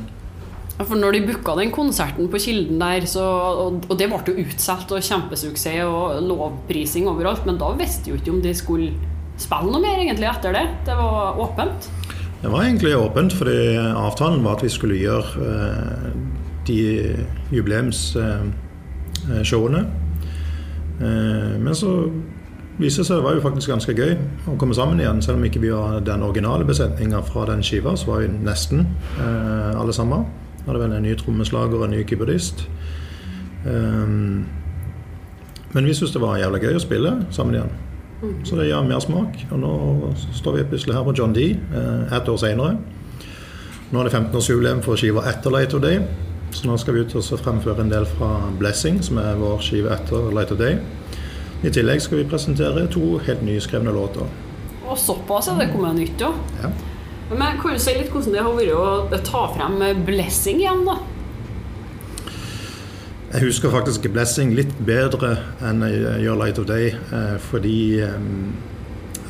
For 0.77 0.93
når 1.01 1.15
de 1.17 1.23
booka 1.25 1.55
den 1.57 1.71
konserten 1.73 2.27
på 2.29 2.37
Kilden 2.43 2.83
der, 2.83 3.07
så, 3.09 3.23
og, 3.25 3.87
og, 3.89 3.95
det 3.97 4.11
ble 4.13 4.19
jo 4.29 4.43
utsolgt 4.45 4.91
og 4.93 5.01
kjempesuksess 5.05 5.85
og 5.89 6.21
lovprising 6.29 7.09
overalt, 7.09 7.47
men 7.49 7.57
da 7.61 7.69
visste 7.79 8.11
jo 8.13 8.17
ikke 8.19 8.33
om 8.35 8.43
de 8.45 8.53
skulle 8.57 8.93
spille 9.41 9.71
noe 9.73 9.81
mer 9.81 9.99
egentlig 10.03 10.29
etter 10.29 10.53
det. 10.57 10.67
Det 10.85 10.95
var 10.99 11.41
åpent. 11.41 11.91
Det 12.43 12.51
var 12.53 12.63
egentlig 12.67 12.97
åpent, 12.97 13.33
fordi 13.33 13.77
avtalen 13.97 14.45
var 14.45 14.53
at 14.59 14.65
vi 14.67 14.77
skulle 14.77 15.01
gjøre 15.01 15.29
eh, 15.49 16.07
de 16.69 16.81
jubileumsshowene. 17.57 19.83
Eh, 21.01 21.53
men 21.57 21.75
så 21.77 21.91
viste 22.77 23.01
det 23.01 23.07
seg 23.09 23.17
det 23.17 23.25
var 23.25 23.35
jo 23.39 23.47
faktisk 23.49 23.69
ganske 23.73 23.97
gøy 23.97 24.13
å 24.53 24.61
komme 24.61 24.77
sammen 24.77 25.01
igjen. 25.01 25.25
Selv 25.25 25.41
om 25.41 25.45
ikke 25.49 25.65
vi 25.65 25.73
var 25.73 26.05
den 26.05 26.21
originale 26.27 26.69
besetninga 26.69 27.25
fra 27.25 27.49
den 27.49 27.65
skiva, 27.65 27.97
så 27.97 28.13
var 28.13 28.19
vi 28.27 28.29
nesten 28.45 28.85
eh, 29.17 29.73
alle 29.73 29.97
sammen 29.97 30.29
hadde 30.67 30.83
vel 30.83 30.95
en 30.97 31.03
ny 31.07 31.15
trommeslager 31.19 31.79
og 31.79 31.89
en 31.89 31.97
ny 31.97 32.05
keyboardist. 32.07 32.67
Um, 33.67 34.47
men 35.73 35.85
vi 35.85 35.95
syntes 35.95 36.15
det 36.15 36.23
var 36.23 36.39
jævlig 36.41 36.63
gøy 36.63 36.79
å 36.79 36.83
spille 36.83 37.17
sammen 37.35 37.59
igjen. 37.59 37.75
Så 38.49 38.57
det 38.57 38.71
gir 38.71 38.87
mersmak. 38.87 39.43
Og 39.53 39.59
nå 39.61 39.73
står 40.35 40.61
vi 40.61 40.69
plutselig 40.71 40.97
her 40.97 41.05
på 41.05 41.15
John 41.19 41.35
D 41.37 41.51
eh, 41.53 42.15
ett 42.17 42.29
år 42.33 42.39
seinere. 42.41 42.79
Nå 43.93 44.01
er 44.01 44.09
det 44.09 44.15
15-årsjubileum 44.17 44.81
for 44.83 44.99
skiva 44.99 45.27
etter 45.31 45.53
Light 45.53 45.77
of 45.77 45.85
Day. 45.85 46.01
Så 46.55 46.67
nå 46.67 46.79
skal 46.81 46.97
vi 46.97 47.05
ut 47.05 47.15
og 47.19 47.43
fremføre 47.43 47.85
en 47.85 47.93
del 47.93 48.07
fra 48.17 48.31
Blessing, 48.59 49.03
som 49.05 49.21
er 49.21 49.37
vår 49.39 49.61
skive 49.67 49.93
etter 49.95 50.31
Light 50.35 50.55
of 50.55 50.63
Day. 50.63 50.79
I 51.67 51.73
tillegg 51.73 52.01
skal 52.05 52.23
vi 52.23 52.29
presentere 52.31 52.87
to 52.93 53.19
helt 53.27 53.45
nyskrevne 53.45 53.93
låter. 53.93 54.27
Og 54.87 54.99
såpass 54.99 55.51
er 55.51 55.61
det 55.61 55.71
kommet 55.75 55.99
nytt 55.99 56.25
òg. 56.25 56.41
Ja. 56.63 56.73
Men 57.31 57.59
kan 57.59 57.75
du 57.75 57.83
si 57.83 57.91
litt 57.97 58.13
hvordan 58.15 58.35
det 58.37 58.43
har 58.47 58.55
vært 58.55 59.13
å 59.19 59.19
ta 59.27 59.47
frem 59.51 59.81
'Blessing' 60.07 60.61
igjen, 60.63 60.85
da? 60.87 61.01
Jeg 63.33 63.43
husker 63.43 63.71
faktisk 63.71 64.07
'Blessing' 64.07 64.55
litt 64.55 64.71
bedre 64.87 65.37
enn 65.61 65.83
Your 66.23 66.37
'Light 66.37 66.59
of 66.59 66.67
Day', 66.67 66.95
eh, 67.13 67.39
fordi 67.39 68.01
eh, 68.01 68.21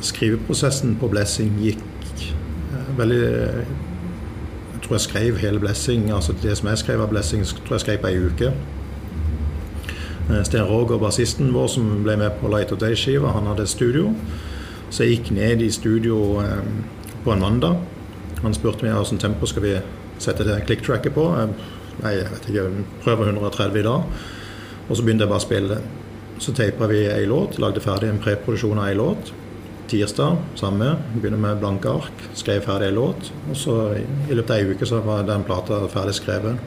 skriveprosessen 0.01 0.95
på 1.01 1.09
'Blessing' 1.09 1.57
gikk 1.59 1.81
eh, 2.21 2.97
veldig 2.97 3.23
Jeg 4.73 4.81
tror 4.83 4.93
jeg 4.93 5.01
skrev 5.01 5.37
hele 5.37 5.59
'Blessing', 5.59 6.13
altså 6.13 6.33
det 6.43 6.57
som 6.57 6.67
jeg 6.67 6.77
skrev 6.77 7.01
av 7.01 7.09
'Blessing', 7.09 7.43
tror 7.65 7.73
jeg 7.73 7.79
skrev 7.79 7.97
på 7.97 8.07
ei 8.07 8.17
uke. 8.17 8.53
Sten 10.43 10.63
Roger, 10.63 10.97
bassisten 10.97 11.53
vår, 11.53 11.67
som 11.67 12.03
ble 12.03 12.17
med 12.17 12.31
på 12.41 12.47
'Light 12.47 12.71
of 12.71 12.79
Day'-skiva, 12.79 13.31
han 13.31 13.47
hadde 13.47 13.67
studio. 13.67 14.13
Så 14.89 15.03
jeg 15.03 15.17
gikk 15.17 15.31
ned 15.31 15.61
i 15.61 15.71
studio 15.71 16.43
på 17.27 17.33
en 17.35 17.43
mandag. 17.43 17.75
Han 18.39 18.53
spurte 18.55 18.85
meg 18.85 18.95
hvilket 18.95 19.19
tempo 19.19 19.47
skal 19.49 19.65
vi 19.65 19.73
sette 20.23 20.45
det 20.47 20.61
click-tracket 20.67 21.11
på. 21.11 21.25
Nei, 21.99 22.13
jeg 22.15 22.29
vet 22.31 22.45
ikke, 22.51 22.85
prøver 23.03 23.33
130 23.33 23.81
i 23.81 23.83
dag. 23.87 24.13
Og 24.87 24.93
så 24.95 25.03
begynte 25.03 25.25
jeg 25.25 25.33
bare 25.33 25.41
å 25.41 25.45
spille. 25.47 25.79
Så 26.39 26.53
teipa 26.55 26.87
vi 26.87 27.01
ei 27.09 27.25
låt, 27.27 27.57
lagde 27.59 27.83
ferdig 27.83 28.13
en 28.13 28.21
preproduksjon 28.23 28.79
av 28.79 28.87
ei 28.87 28.95
låt. 28.95 29.33
Tirsdag, 29.91 30.39
samme. 30.59 30.93
Begynner 31.17 31.43
med 31.43 31.59
blanke 31.59 31.91
ark. 31.91 32.25
Skrev 32.37 32.63
ferdig 32.63 32.91
ei 32.93 32.95
låt. 32.95 33.31
Og 33.49 33.59
så 33.59 33.77
i 33.97 34.37
løpet 34.37 34.53
av 34.53 34.61
ei 34.61 34.71
uke 34.71 34.87
så 34.87 35.03
var 35.03 35.27
den 35.27 35.43
plata 35.47 35.83
ferdig 35.91 36.15
skrevet. 36.15 36.63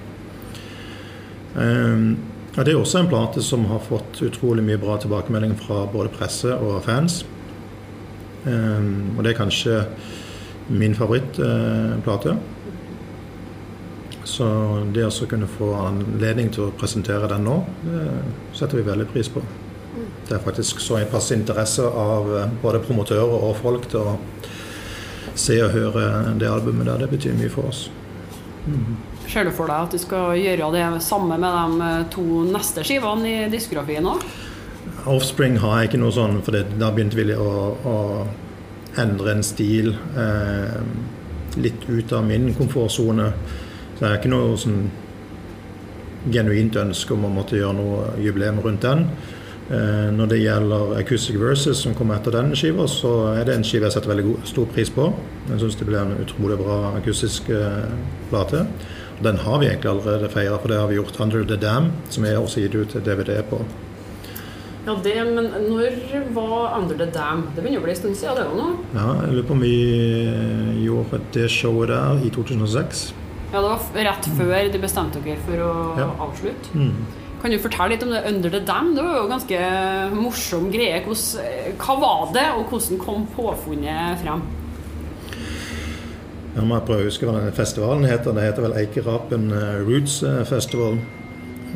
Um, 1.56 2.16
ja, 2.52 2.66
det 2.66 2.74
er 2.74 2.82
også 2.82 3.00
en 3.00 3.08
plate 3.08 3.40
som 3.46 3.64
har 3.70 3.80
fått 3.86 4.20
utrolig 4.26 4.66
mye 4.66 4.80
bra 4.82 5.00
tilbakemelding 5.00 5.56
fra 5.62 5.86
både 5.88 6.12
presse 6.12 6.52
og 6.52 6.82
fans. 6.84 7.22
Um, 8.44 9.14
og 9.16 9.24
det 9.24 9.32
er 9.32 9.40
kanskje 9.40 9.84
min 10.70 10.94
favorittplate. 10.94 12.36
Så 14.24 14.46
det 14.94 15.06
å 15.08 15.26
kunne 15.26 15.48
få 15.50 15.72
anledning 15.74 16.52
til 16.54 16.68
å 16.68 16.74
presentere 16.78 17.28
den 17.30 17.46
nå, 17.48 17.56
det 17.82 18.06
setter 18.54 18.78
vi 18.78 18.86
veldig 18.86 19.08
pris 19.10 19.30
på. 19.32 19.42
Det 20.28 20.36
er 20.36 20.42
faktisk 20.44 20.80
så 20.80 21.00
pass 21.10 21.32
interesse 21.34 21.82
av 21.82 22.28
både 22.62 22.82
promotører 22.84 23.32
og 23.40 23.56
folk 23.58 23.88
til 23.90 24.12
å 24.12 24.18
se 25.34 25.56
og 25.64 25.72
høre 25.74 26.34
det 26.38 26.50
albumet 26.50 26.86
der. 26.86 27.02
Det 27.02 27.10
betyr 27.10 27.34
mye 27.38 27.50
for 27.50 27.72
oss. 27.72 27.88
Mm. 28.66 28.98
Ser 29.30 29.46
du 29.46 29.52
for 29.54 29.70
deg 29.70 29.88
at 29.88 29.94
du 29.94 29.98
skal 30.02 30.36
gjøre 30.38 30.70
det 30.74 30.86
samme 31.06 31.38
med 31.40 31.80
de 31.80 31.90
to 32.14 32.44
neste 32.50 32.84
skivene 32.86 33.30
i 33.30 33.50
diskografien 33.50 34.06
òg? 34.10 34.24
Offspring 35.10 35.58
har 35.62 35.80
jeg 35.80 35.90
ikke 35.90 36.00
noe 36.02 36.14
sånn, 36.14 36.40
for 36.44 36.54
da 36.54 36.90
begynte 36.94 37.18
vi 37.18 37.34
å, 37.34 37.50
å 37.88 37.96
endre 38.98 39.36
en 39.36 39.44
stil 39.46 39.92
eh, 40.18 40.80
litt 41.60 41.86
ut 41.88 42.12
av 42.12 42.24
min 42.26 42.50
komfortsone. 42.54 43.30
Så 43.96 44.04
jeg 44.04 44.08
har 44.08 44.18
ikke 44.18 44.32
noe 44.32 44.56
sånn 44.58 44.82
genuint 46.30 46.76
ønske 46.76 47.14
om 47.14 47.26
å 47.26 47.32
måtte 47.32 47.58
gjøre 47.58 47.76
noe 47.78 48.08
jubileum 48.20 48.60
rundt 48.64 48.84
den. 48.84 49.06
Eh, 49.70 50.08
når 50.14 50.32
det 50.32 50.40
gjelder 50.42 50.96
Acoustic 50.98 51.36
Versus, 51.38 51.82
som 51.84 51.94
kommer 51.94 52.18
etter 52.18 52.34
den 52.34 52.54
skiva, 52.58 52.88
så 52.90 53.12
er 53.36 53.44
det 53.46 53.54
en 53.54 53.66
skive 53.66 53.86
jeg 53.86 53.94
setter 53.94 54.10
veldig 54.10 54.26
god, 54.26 54.48
stor 54.50 54.72
pris 54.74 54.90
på. 54.90 55.04
Jeg 55.52 55.60
syns 55.62 55.78
det 55.78 55.86
blir 55.86 56.00
en 56.00 56.16
utrolig 56.18 56.58
bra 56.58 56.80
akustisk 56.98 57.52
eh, 57.54 57.92
plate. 58.32 58.64
Og 59.20 59.22
den 59.28 59.38
har 59.44 59.60
vi 59.60 59.68
egentlig 59.68 59.92
allerede 59.92 60.32
feira, 60.32 60.58
for 60.58 60.72
det 60.72 60.80
har 60.80 60.88
vi 60.90 60.98
gjort 60.98 61.20
'Under 61.20 61.44
the 61.44 61.56
Dam', 61.56 61.92
som 62.08 62.24
jeg 62.24 62.38
også 62.38 62.60
gitt 62.60 62.74
ut 62.74 63.04
DVD 63.04 63.42
på. 63.42 63.62
Ja, 64.86 64.96
det, 65.04 65.14
men 65.34 65.50
når 65.68 65.96
var 66.34 66.74
'Under 66.74 66.96
the 66.96 67.06
Dam'? 67.06 67.42
Det 67.54 67.62
begynner 67.62 67.80
å 67.80 67.84
bli 67.84 67.92
en 67.92 67.96
stund 67.96 68.16
siden, 68.16 68.36
det 68.36 68.46
òg 68.48 68.56
nå? 68.56 68.68
Ja, 68.94 69.08
jeg 69.26 69.32
lurer 69.34 69.48
på 69.48 69.52
om 69.52 69.60
vi 69.60 70.84
gjorde 70.84 71.20
det 71.32 71.50
showet 71.50 71.88
der 71.88 72.22
i 72.24 72.30
2006. 72.30 73.12
Ja, 73.52 73.60
det 73.60 73.68
var 73.68 74.04
rett 74.06 74.28
før 74.38 74.72
de 74.72 74.78
bestemte 74.78 75.20
dere 75.24 75.42
for 75.46 75.64
å 75.66 75.72
ja. 75.98 76.08
avslutte. 76.22 76.72
Mm. 76.74 77.06
Kan 77.42 77.50
du 77.50 77.58
fortelle 77.58 77.94
litt 77.94 78.02
om 78.04 78.10
det 78.12 78.22
Under 78.28 78.50
the 78.50 78.60
Dam? 78.60 78.94
Det 78.94 79.02
var 79.04 79.16
jo 79.16 79.28
ganske 79.28 79.60
morsom 80.14 80.70
greie. 80.72 81.02
hva 81.04 81.94
var 82.00 82.32
det, 82.34 82.46
og 82.56 82.68
hvordan 82.68 82.98
kom 82.98 83.26
påfunnet 83.36 84.20
frem? 84.20 84.42
Ja, 86.54 86.64
må 86.66 86.76
jeg 86.76 86.86
prøve 86.86 87.04
å 87.04 87.08
huske 87.08 87.26
hva 87.26 87.38
denne 87.38 87.54
festivalen 87.54 88.04
heter. 88.10 88.34
Det 88.34 88.44
heter 88.44 88.66
vel 88.66 88.76
Eikerapen 88.80 89.52
eh, 89.54 89.80
Roots 89.86 90.22
eh, 90.26 90.42
Festival. 90.48 90.98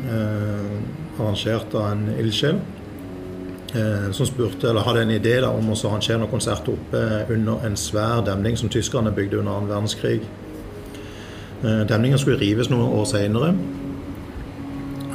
Eh, 0.05 0.73
arrangert 1.17 1.73
av 1.73 1.93
en 1.93 2.09
ildsjel. 2.19 2.59
Eh, 3.75 4.11
som 4.11 4.25
spurte, 4.25 4.69
eller 4.69 4.85
hadde 4.87 5.01
en 5.03 5.11
idé 5.11 5.33
da, 5.43 5.49
om 5.51 5.73
å 5.73 5.75
arrangere 5.75 6.21
noen 6.21 6.31
konserter 6.31 6.71
oppe 6.71 6.99
under 7.33 7.65
en 7.67 7.75
svær 7.75 8.21
demning 8.23 8.55
som 8.55 8.69
tyskerne 8.71 9.11
bygde 9.11 9.41
under 9.41 9.57
annen 9.57 9.71
verdenskrig. 9.71 10.21
Demningen 11.65 12.19
skulle 12.21 12.37
rives 12.37 12.69
noen 12.69 12.93
år 12.93 13.07
seinere. 13.09 13.49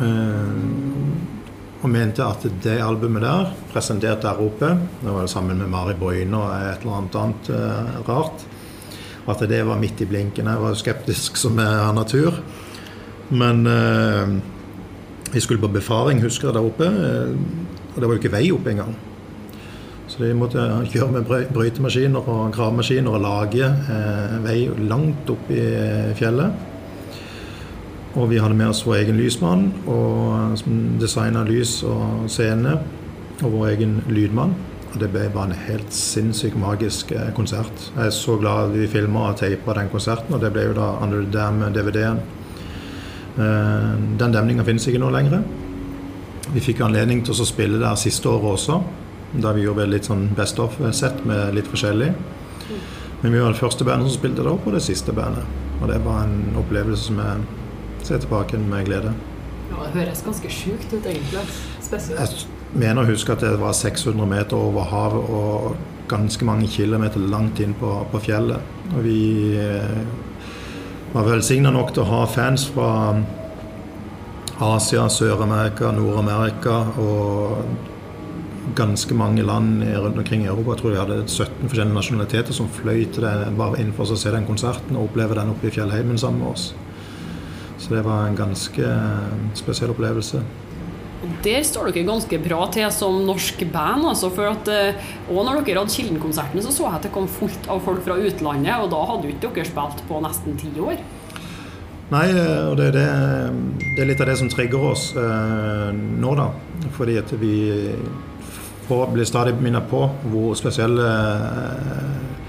Eh, 0.03 0.53
og 1.81 1.89
mente 1.89 2.27
at 2.27 2.45
det 2.65 2.77
albumet 2.85 3.25
der, 3.25 3.53
presentert 3.73 4.27
der 4.27 4.43
oppe, 4.45 4.75
det 5.01 5.15
var 5.15 5.31
sammen 5.31 5.63
med 5.63 5.73
Mari 5.73 5.95
Boine 5.97 6.37
og 6.37 6.53
et 6.53 6.83
eller 6.83 6.99
annet 6.99 7.17
annet 7.23 7.51
eh, 7.57 7.93
rart, 8.11 8.45
at 9.31 9.49
det 9.49 9.63
var 9.69 9.81
midt 9.81 10.05
i 10.05 10.11
blinken. 10.11 10.51
Jeg 10.53 10.65
var 10.67 10.77
skeptisk 10.77 11.41
som 11.41 11.61
er 11.63 11.85
av 11.87 11.95
natur. 11.97 12.43
Men 13.31 13.63
vi 15.31 15.41
skulle 15.41 15.63
på 15.63 15.69
befaring, 15.71 16.19
husker 16.25 16.49
jeg, 16.49 16.57
der 16.57 16.67
oppe. 16.67 16.89
Og 17.95 18.01
det 18.01 18.07
var 18.07 18.15
jo 18.15 18.21
ikke 18.23 18.35
vei 18.35 18.45
opp 18.55 18.69
engang. 18.71 18.95
Så 20.11 20.25
de 20.25 20.33
måtte 20.35 20.63
kjøre 20.91 21.13
med 21.15 21.29
brøytemaskiner 21.55 22.31
og 22.33 22.51
gravemaskiner 22.55 23.15
og 23.15 23.23
lage 23.23 23.67
eh, 23.67 24.39
vei 24.43 24.59
langt 24.91 25.31
opp 25.31 25.53
i 25.55 25.61
eh, 25.61 26.11
fjellet. 26.19 26.67
Og 28.19 28.27
vi 28.33 28.41
hadde 28.43 28.57
med 28.59 28.73
oss 28.73 28.83
vår 28.83 29.05
egen 29.05 29.21
lysmann, 29.21 29.69
og, 29.87 30.57
som 30.59 30.81
designa 30.99 31.45
lys 31.47 31.77
og 31.87 32.27
scene. 32.33 32.75
Og 33.41 33.55
vår 33.55 33.69
egen 33.77 34.01
lydmann. 34.11 34.57
Og 34.91 34.99
det 34.99 35.13
ble 35.13 35.29
bare 35.31 35.53
en 35.53 35.63
helt 35.69 35.95
sinnssykt 35.95 36.59
magisk 36.59 37.15
eh, 37.15 37.31
konsert. 37.37 37.87
Jeg 37.95 38.09
er 38.09 38.15
så 38.15 38.35
glad 38.41 38.75
vi 38.75 38.91
filma 38.91 39.29
og 39.31 39.39
teipa 39.39 39.79
den 39.79 39.91
konserten, 39.93 40.35
og 40.35 40.43
det 40.43 40.51
ble 40.55 40.67
jo 40.67 40.77
da 40.81 40.91
Under 41.05 41.23
the 41.23 41.31
Dam-DVD-en. 41.39 42.23
Eh, 43.39 43.91
den 44.19 44.35
demninga 44.35 44.67
finnes 44.67 44.91
ikke 44.91 45.03
nå 45.03 45.15
lenger. 45.15 45.45
Vi 46.51 46.61
fikk 46.61 46.81
anledning 46.83 47.21
til 47.23 47.39
å 47.39 47.47
spille 47.47 47.79
der 47.79 47.99
siste 48.01 48.27
året 48.27 48.57
også. 48.57 48.81
Da 49.39 49.53
vi 49.55 49.63
gjorde 49.63 49.87
litt 49.87 50.09
sånn 50.09 50.29
best 50.35 50.59
of-sett 50.59 51.23
med 51.29 51.55
litt 51.55 51.69
forskjellig. 51.71 52.11
Men 53.21 53.35
vi 53.35 53.43
var 53.43 53.53
det 53.53 53.61
første 53.61 53.87
bandet 53.87 54.11
som 54.11 54.19
spilte 54.19 54.43
der, 54.43 54.57
og 54.57 54.75
det 54.75 54.83
siste 54.83 55.15
bandet. 55.15 55.47
Og 55.81 55.87
det 55.93 56.01
var 56.03 56.25
en 56.25 56.57
opplevelse 56.59 57.11
som 57.11 57.21
jeg 57.23 58.07
ser 58.09 58.25
tilbake 58.25 58.59
med 58.59 58.89
glede. 58.89 59.13
Ja, 59.71 59.85
Det 59.85 59.93
høres 60.01 60.25
ganske 60.27 60.51
sjukt 60.51 60.91
ut, 60.93 61.07
egentlig. 61.07 61.45
Spesielt. 61.85 62.47
Jeg 62.73 62.81
mener 62.83 63.03
å 63.05 63.11
huske 63.11 63.33
at 63.33 63.45
det 63.45 63.55
var 63.61 63.77
600 63.77 64.27
meter 64.27 64.57
over 64.59 64.91
havet 64.91 65.31
og 65.31 65.77
ganske 66.11 66.45
mange 66.45 66.67
kilometer 66.67 67.23
langt 67.23 67.61
inn 67.63 67.77
på, 67.79 67.93
på 68.11 68.23
fjellet. 68.27 68.59
Og 68.97 69.05
vi 69.07 69.55
eh, 69.55 70.01
var 71.15 71.29
velsigna 71.29 71.71
nok 71.71 71.95
til 71.95 72.03
å 72.03 72.11
ha 72.11 72.25
fans 72.27 72.67
fra 72.75 72.91
Asia, 74.61 75.07
Sør-Amerika, 75.09 75.89
Nord-Amerika 75.97 76.75
og 77.01 77.63
ganske 78.77 79.15
mange 79.17 79.43
land 79.43 79.83
rundt 80.03 80.19
omkring 80.21 80.45
i 80.45 80.51
Europa. 80.51 80.75
Jeg 80.75 80.83
tror 80.83 80.91
de 80.91 81.01
hadde 81.01 81.29
17 81.29 81.69
forskjellige 81.71 81.97
nasjonaliteter 81.97 82.57
som 82.57 82.69
fløy 82.69 83.07
til 83.09 83.25
det 83.25 83.55
bare 83.57 83.81
inn 83.81 83.95
for 83.97 84.05
å 84.05 84.19
se 84.21 84.33
den 84.35 84.45
konserten 84.49 84.99
og 84.99 85.09
oppleve 85.09 85.39
den 85.39 85.53
oppe 85.55 85.71
i 85.71 85.73
fjellheimen 85.75 86.21
sammen 86.21 86.45
med 86.45 86.53
oss. 86.53 86.67
Så 87.81 87.95
det 87.95 88.03
var 88.05 88.27
en 88.27 88.37
ganske 88.37 88.85
eh, 88.85 89.39
spesiell 89.57 89.95
opplevelse. 89.95 90.43
Der 91.45 91.65
står 91.65 91.89
dere 91.89 92.05
ganske 92.09 92.41
bra 92.45 92.67
til 92.73 92.87
som 92.93 93.17
norsk 93.25 93.65
band. 93.73 94.05
Altså 94.13 94.29
for 94.33 94.51
at, 94.53 94.69
eh, 94.69 95.09
og 95.31 95.41
når 95.47 95.63
dere 95.65 95.81
hadde 95.81 95.95
Kilden-konserten, 95.95 96.61
så 96.61 96.73
så 96.73 96.87
jeg 96.91 97.01
at 97.01 97.09
det 97.09 97.15
kom 97.17 97.29
fullt 97.29 97.69
av 97.73 97.81
folk 97.85 98.05
fra 98.05 98.21
utlandet. 98.21 98.77
Og 98.85 98.93
da 98.93 99.01
hadde 99.09 99.29
jo 99.29 99.35
ikke 99.39 99.55
dere 99.57 99.73
spilt 99.73 100.05
på 100.09 100.21
nesten 100.21 100.61
ti 100.61 100.75
år. 100.77 101.01
Nei, 102.11 102.27
eh, 102.35 102.65
og 102.67 102.77
det 102.81 102.89
er, 102.91 102.97
det, 102.97 103.07
det 103.95 104.03
er 104.03 104.09
litt 104.11 104.23
av 104.23 104.31
det 104.33 104.39
som 104.41 104.51
trigger 104.51 104.89
oss 104.91 105.11
eh, 105.15 105.91
nå, 105.95 106.35
da. 106.39 106.49
Fordi 106.97 107.19
at 107.21 107.33
vi 107.39 107.55
får, 108.89 109.13
blir 109.15 109.29
stadig 109.29 109.55
minnet 109.63 109.87
på 109.91 110.03
hvor 110.33 110.57
spesielle 110.59 111.07
eh, 111.07 112.49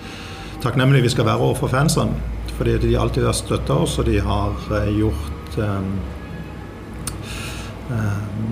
takknemlige 0.64 1.06
vi 1.06 1.14
skal 1.14 1.30
være 1.30 1.46
overfor 1.46 1.70
fansene. 1.70 2.18
Fordi 2.58 2.78
de 2.82 2.98
alltid 2.98 3.26
har 3.26 3.38
støtta 3.38 3.78
oss, 3.84 4.00
og 4.02 4.10
de 4.10 4.18
har 4.26 4.74
eh, 4.80 4.90
gjort 4.98 5.62
eh, 5.62 5.86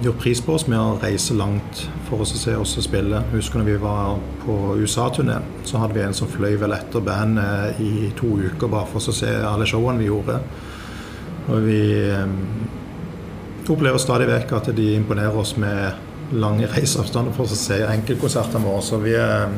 gjort 0.03 0.17
pris 0.19 0.41
på 0.43 0.53
oss 0.57 0.65
med 0.67 0.79
å 0.79 0.97
reise 0.99 1.35
langt 1.37 1.85
for 2.09 2.23
oss 2.23 2.33
å 2.35 2.39
se 2.39 2.55
oss 2.59 2.75
spille. 2.83 3.21
Husker 3.33 3.61
når 3.61 3.69
vi 3.69 3.77
var 3.81 4.17
på 4.43 4.55
USA-turné, 4.79 5.37
så 5.65 5.79
hadde 5.81 5.95
vi 5.95 6.03
en 6.03 6.15
som 6.15 6.29
fløy 6.29 6.57
vel 6.59 6.75
etter 6.75 7.03
bandet 7.03 7.79
i 7.81 8.11
to 8.19 8.35
uker 8.39 8.67
bare 8.67 8.89
for 8.91 8.99
å 8.99 9.15
se 9.15 9.31
alle 9.47 9.67
showene 9.69 10.01
vi 10.01 10.09
gjorde. 10.09 10.41
Og 11.49 11.65
vi 11.65 11.81
opplever 13.69 14.01
stadig 14.01 14.29
vekk 14.29 14.55
at 14.57 14.71
de 14.77 14.93
imponerer 14.95 15.35
oss 15.37 15.55
med 15.61 16.33
lange 16.39 16.69
reiseavstander 16.69 17.33
for 17.35 17.49
å 17.49 17.57
se 17.57 17.81
enkeltkonsertene 17.85 18.65
våre. 18.65 18.85
Så 18.85 18.97
vi 19.01 19.13
er, 19.17 19.53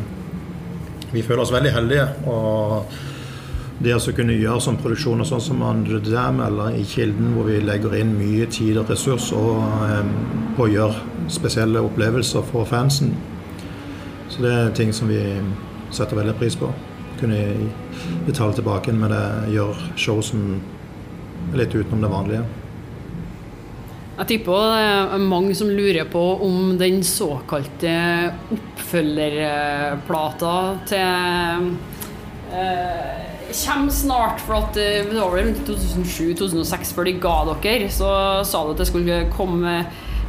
vi 1.12 1.24
føler 1.24 1.46
oss 1.46 1.54
veldig 1.56 1.74
heldige. 1.78 2.10
og 2.28 3.00
det 3.82 3.96
å 3.98 4.14
kunne 4.14 4.36
gjøre 4.38 4.62
sånn 4.62 4.78
produksjoner 4.78 5.26
sånn 5.26 5.42
som 5.42 5.62
Under 5.66 5.98
the 5.98 6.12
Dam 6.14 6.38
eller 6.46 6.76
i 6.78 6.84
Kilden, 6.86 7.32
hvor 7.34 7.48
vi 7.50 7.58
legger 7.66 7.96
inn 7.98 8.14
mye 8.14 8.46
tid 8.54 8.78
og 8.78 8.92
ressurs 8.94 9.32
og, 9.34 9.58
på 10.54 10.68
å 10.68 10.70
gjøre 10.70 11.30
spesielle 11.34 11.82
opplevelser 11.82 12.46
for 12.52 12.70
fansen. 12.70 13.16
Så 14.30 14.46
det 14.46 14.52
er 14.54 14.76
ting 14.78 14.94
som 14.94 15.10
vi 15.10 15.24
setter 15.90 16.20
veldig 16.20 16.36
pris 16.38 16.60
på. 16.60 16.70
Kunne 17.20 17.42
betale 18.28 18.54
tilbake 18.60 18.94
med 18.94 19.10
det, 19.16 19.26
gjøre 19.56 19.90
show 19.98 20.22
som 20.26 20.62
litt 21.58 21.76
utenom 21.76 22.02
det 22.04 22.12
vanlige. 22.12 22.44
Jeg 24.22 24.28
tipper 24.30 24.54
det 24.70 24.82
er 24.86 25.18
mange 25.24 25.56
som 25.58 25.70
lurer 25.74 26.06
på 26.12 26.22
om 26.46 26.78
den 26.78 27.04
såkalte 27.08 27.94
oppfølgerplata 28.54 30.56
til 30.92 31.72
eh, 32.54 33.32
kommer 33.52 33.92
snart, 33.92 34.40
for 34.46 34.54
at 34.60 34.78
eh, 34.78 35.10
det 35.10 35.18
var 35.18 35.34
vel 35.34 35.56
2007-2006 35.66 36.94
før 36.96 37.04
de 37.10 37.14
ga 37.24 37.56
dere, 37.64 37.90
så 37.92 38.10
sa 38.48 38.64
du 38.66 38.72
at 38.76 38.82
det 38.84 38.90
skulle 38.92 39.24
komme 39.34 39.74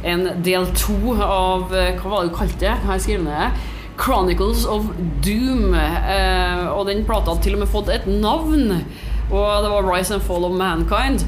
en 0.03 0.27
del 0.43 0.67
to 0.75 1.15
av 1.15 1.71
eh, 1.75 1.93
Hva 1.99 2.09
var 2.09 2.23
det 2.23 2.33
du 2.33 2.37
kalte 2.37 2.65
det? 2.65 2.75
Har 2.83 2.97
jeg 2.97 3.05
skrevet 3.05 3.29
ned? 3.29 3.63
Chronicles 3.99 4.65
of 4.65 4.89
Doom. 5.23 5.73
Eh, 5.77 6.65
og 6.73 6.87
den 6.89 7.05
plata 7.07 7.31
hadde 7.31 7.45
til 7.45 7.57
og 7.57 7.63
med 7.63 7.71
fått 7.71 7.91
et 7.93 8.07
navn. 8.09 8.81
Og 9.33 9.63
det 9.63 9.69
var 9.71 9.87
Rise 9.89 10.13
and 10.13 10.23
Fall 10.23 10.45
of 10.45 10.51
Mankind. 10.51 11.25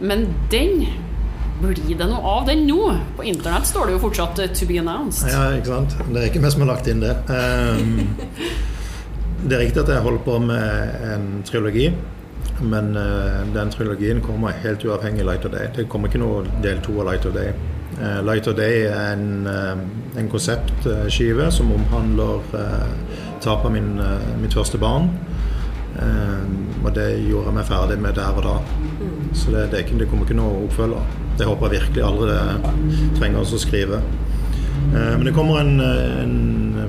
Men 0.00 0.26
den 0.50 0.86
blir 1.60 1.98
det 1.98 2.06
noe 2.08 2.22
av 2.38 2.48
den 2.48 2.64
nå? 2.68 2.80
På 3.16 3.24
internett 3.24 3.68
står 3.68 3.86
det 3.86 3.96
jo 3.96 4.00
fortsatt 4.06 4.40
'to 4.54 4.66
be 4.66 4.80
announced'. 4.80 5.28
Ja, 5.28 5.52
ikke 5.56 5.66
sant. 5.66 5.96
Det 6.12 6.22
er 6.22 6.26
ikke 6.30 6.42
vi 6.42 6.50
som 6.50 6.60
har 6.60 6.74
lagt 6.74 6.88
inn 6.88 7.00
det. 7.00 7.16
Um, 7.28 8.16
det 9.48 9.52
er 9.52 9.60
riktig 9.66 9.82
at 9.82 9.88
jeg 9.88 10.02
holder 10.02 10.24
på 10.24 10.38
med 10.38 10.88
en 11.14 11.42
trilogi. 11.44 11.92
Men 12.62 12.96
uh, 12.96 13.54
den 13.54 13.70
trilogien 13.70 14.20
kommer 14.20 14.48
helt 14.48 14.84
uavhengig 14.84 15.20
av 15.20 15.26
Light 15.26 15.44
of 15.44 15.52
Day. 15.52 15.68
Det 15.76 15.88
kommer 15.88 16.08
ikke 16.08 16.22
noe 16.22 16.44
del 16.62 16.80
to 16.80 17.00
av 17.00 17.06
Light 17.10 17.26
of 17.26 17.34
Day. 17.34 17.52
Uh, 18.00 18.20
Light 18.26 18.48
of 18.48 18.56
Day 18.56 18.86
er 18.86 19.12
en, 19.12 19.46
uh, 19.46 20.18
en 20.18 20.28
konseptskive 20.28 21.50
som 21.52 21.72
omhandler 21.72 22.40
tap 23.40 23.64
av 23.64 23.72
min, 23.72 24.00
mitt 24.40 24.54
første 24.54 24.78
barn. 24.78 25.10
Og 25.94 26.90
det 26.96 27.06
gjorde 27.24 27.48
jeg 27.48 27.56
meg 27.56 27.68
ferdig 27.68 27.98
med 28.02 28.16
der 28.18 28.40
og 28.40 28.44
da. 28.44 28.56
Så 29.34 29.54
det, 29.54 29.68
det, 29.72 29.84
det 29.98 30.08
kommer 30.10 30.26
ikke 30.26 30.38
noe 30.38 30.64
oppfølger. 30.66 31.14
Det 31.38 31.46
håper 31.48 31.70
jeg 31.70 31.80
virkelig 31.80 32.04
aldri 32.06 32.26
det 32.30 33.14
trenger 33.18 33.42
å 33.42 33.62
skrive. 33.62 34.02
men 34.90 35.24
det 35.26 35.34
kommer 35.34 35.62
en, 35.62 35.80
en 35.80 36.36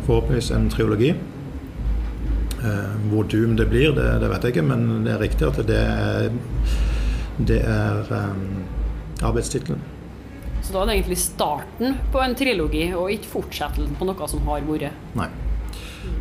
forhåpentligvis 0.05 0.51
en 0.57 0.69
triologi. 0.73 1.13
Eh, 2.65 3.09
hvor 3.11 3.23
doom 3.29 3.55
det 3.57 3.67
blir, 3.69 3.91
det, 3.93 4.05
det, 4.21 4.29
vet 4.31 4.45
jeg 4.45 4.55
ikke, 4.55 4.65
men 4.65 5.03
det 5.05 5.13
er 5.13 5.21
riktig 5.21 5.45
at 5.45 5.59
det 5.67 5.81
er, 5.81 6.29
det 7.37 7.59
er 7.61 8.13
arbeidstittelen. 9.21 9.81
Så 10.65 10.73
da 10.73 10.81
er 10.81 10.89
det 10.89 10.95
egentlig 10.95 11.19
starten 11.21 11.99
på 12.13 12.23
en 12.23 12.33
trilogi, 12.37 12.87
og 12.97 13.11
ikke 13.13 13.33
fortsettelsen 13.35 13.99
på 13.99 14.07
noe 14.09 14.29
som 14.31 14.47
har 14.49 14.65
vært? 14.65 14.95
Nei. 15.19 15.29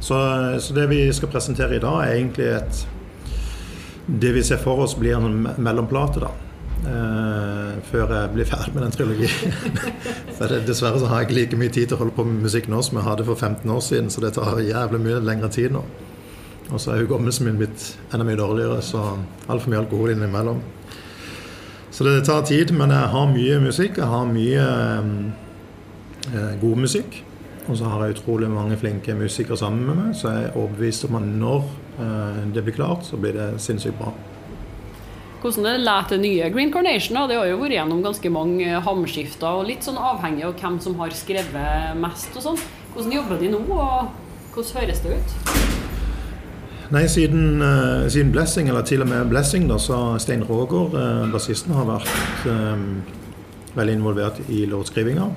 Så, 0.01 0.17
så, 0.61 0.75
det 0.77 0.89
vi 0.91 1.01
skal 1.13 1.31
presentere 1.33 1.77
i 1.77 1.83
dag, 1.83 2.01
er 2.03 2.17
egentlig 2.19 2.51
et 2.59 2.87
Det 4.05 4.35
vi 4.35 4.43
ser 4.45 4.59
for 4.61 4.83
oss 4.85 4.93
blir 5.01 5.17
en 5.17 5.47
mellomplate, 5.57 6.21
da. 6.21 6.33
Uh, 6.85 7.79
før 7.89 8.11
jeg 8.13 8.33
blir 8.35 8.45
ferdig 8.45 8.75
med 8.75 8.83
den 8.85 8.93
trilogien. 8.93 9.55
for 10.37 10.53
det, 10.53 10.67
dessverre 10.69 11.01
så 11.01 11.09
har 11.09 11.23
jeg 11.23 11.31
ikke 11.31 11.39
like 11.39 11.61
mye 11.63 11.73
tid 11.73 11.89
til 11.89 11.97
å 11.97 12.03
holde 12.03 12.17
på 12.19 12.27
med 12.29 12.45
musikk 12.45 12.69
nå 12.69 12.83
som 12.85 13.01
jeg 13.01 13.07
hadde 13.07 13.25
for 13.25 13.41
15 13.41 13.73
år 13.73 13.81
siden, 13.87 14.11
så 14.13 14.21
det 14.21 14.35
tar 14.37 14.61
jævlig 14.61 15.01
mye 15.07 15.23
lengre 15.25 15.49
tid 15.49 15.73
nå. 15.73 15.81
Og 16.69 16.81
så 16.81 16.93
er 16.93 17.07
hukommelsen 17.07 17.49
min 17.49 17.57
blitt 17.61 17.95
enda 18.13 18.29
mye 18.29 18.41
dårligere, 18.41 18.83
så 18.85 19.07
altfor 19.49 19.73
mye 19.73 19.83
alkohol 19.87 20.13
innimellom. 20.13 20.61
Så 21.95 22.05
det 22.05 22.25
tar 22.27 22.45
tid, 22.45 22.73
men 22.75 22.91
jeg 22.91 23.11
har 23.13 23.27
mye 23.31 23.59
musikk. 23.63 24.01
Jeg 24.01 24.11
har 24.11 24.25
mye 24.27 24.63
um, 24.99 25.13
god 26.61 26.81
musikk. 26.85 27.21
Og 27.65 27.79
så 27.79 27.89
har 27.89 28.05
jeg 28.05 28.19
utrolig 28.19 28.51
mange 28.53 28.77
flinke 28.77 29.15
musikere 29.17 29.57
sammen 29.57 29.87
med 29.89 29.97
meg, 29.97 30.13
så 30.19 30.35
jeg 30.35 30.49
er 30.51 30.57
overbevist 30.61 31.07
om 31.09 31.17
at 31.17 31.29
når 31.29 31.63
eh, 32.05 32.41
det 32.53 32.65
blir 32.67 32.77
klart, 32.77 33.07
så 33.09 33.17
blir 33.21 33.33
det 33.37 33.55
sinnssykt 33.65 33.97
bra. 34.01 34.13
Hvordan 35.41 35.69
det 35.69 35.81
lar 35.85 36.05
til 36.09 36.21
nye 36.21 36.51
Green 36.53 36.73
Carnation? 36.73 37.17
Det 37.29 37.37
har 37.37 37.49
jo 37.49 37.61
vært 37.61 37.77
gjennom 37.79 38.05
ganske 38.05 38.33
mange 38.33 38.81
hamskifter, 38.85 39.61
og 39.61 39.69
litt 39.69 39.85
sånn 39.85 40.01
avhengig 40.01 40.45
av 40.45 40.55
hvem 40.61 40.79
som 40.81 40.97
har 41.01 41.17
skrevet 41.17 41.97
mest 42.01 42.37
og 42.37 42.47
sånn. 42.51 42.63
Hvordan 42.93 43.17
jobber 43.17 43.41
de 43.41 43.51
nå, 43.53 43.65
og 43.73 44.55
hvordan 44.55 44.85
høres 44.85 45.03
det 45.05 45.17
ut? 45.17 45.37
Nei, 46.93 47.07
siden, 47.09 47.63
uh, 47.65 48.05
siden, 48.13 48.31
'Blessing', 48.33 48.69
eller 48.69 48.85
til 48.85 49.03
og 49.03 49.09
med 49.09 49.33
'Blessing', 49.33 49.69
da, 49.69 49.79
så 49.81 50.19
Stein 50.21 50.45
Roger, 50.45 50.93
bassisten, 51.33 51.73
har 51.73 51.89
vært 51.89 52.45
veldig 53.75 53.95
involvert 53.99 54.41
i 54.49 54.65
låtskrivinga. 54.71 55.29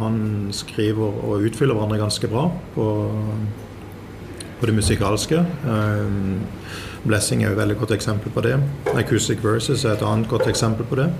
Han 0.00 0.18
skriver 0.54 1.22
og 1.26 1.46
utfyller 1.48 1.74
hverandre 1.74 1.98
ganske 2.04 2.30
bra 2.30 2.46
på, 2.74 2.86
på 4.60 4.70
det 4.70 4.74
musikalske. 4.76 5.42
Um, 5.66 6.46
'Blessing' 7.06 7.44
er 7.44 7.52
et 7.52 7.58
veldig 7.58 7.76
godt 7.78 7.92
eksempel 7.94 8.32
på 8.34 8.42
det. 8.42 8.56
'Acoustic 8.86 9.38
Verses' 9.38 9.86
er 9.86 9.92
et 9.94 10.02
annet 10.02 10.28
godt 10.28 10.46
eksempel 10.46 10.84
på 10.84 10.96
det. 10.96 11.12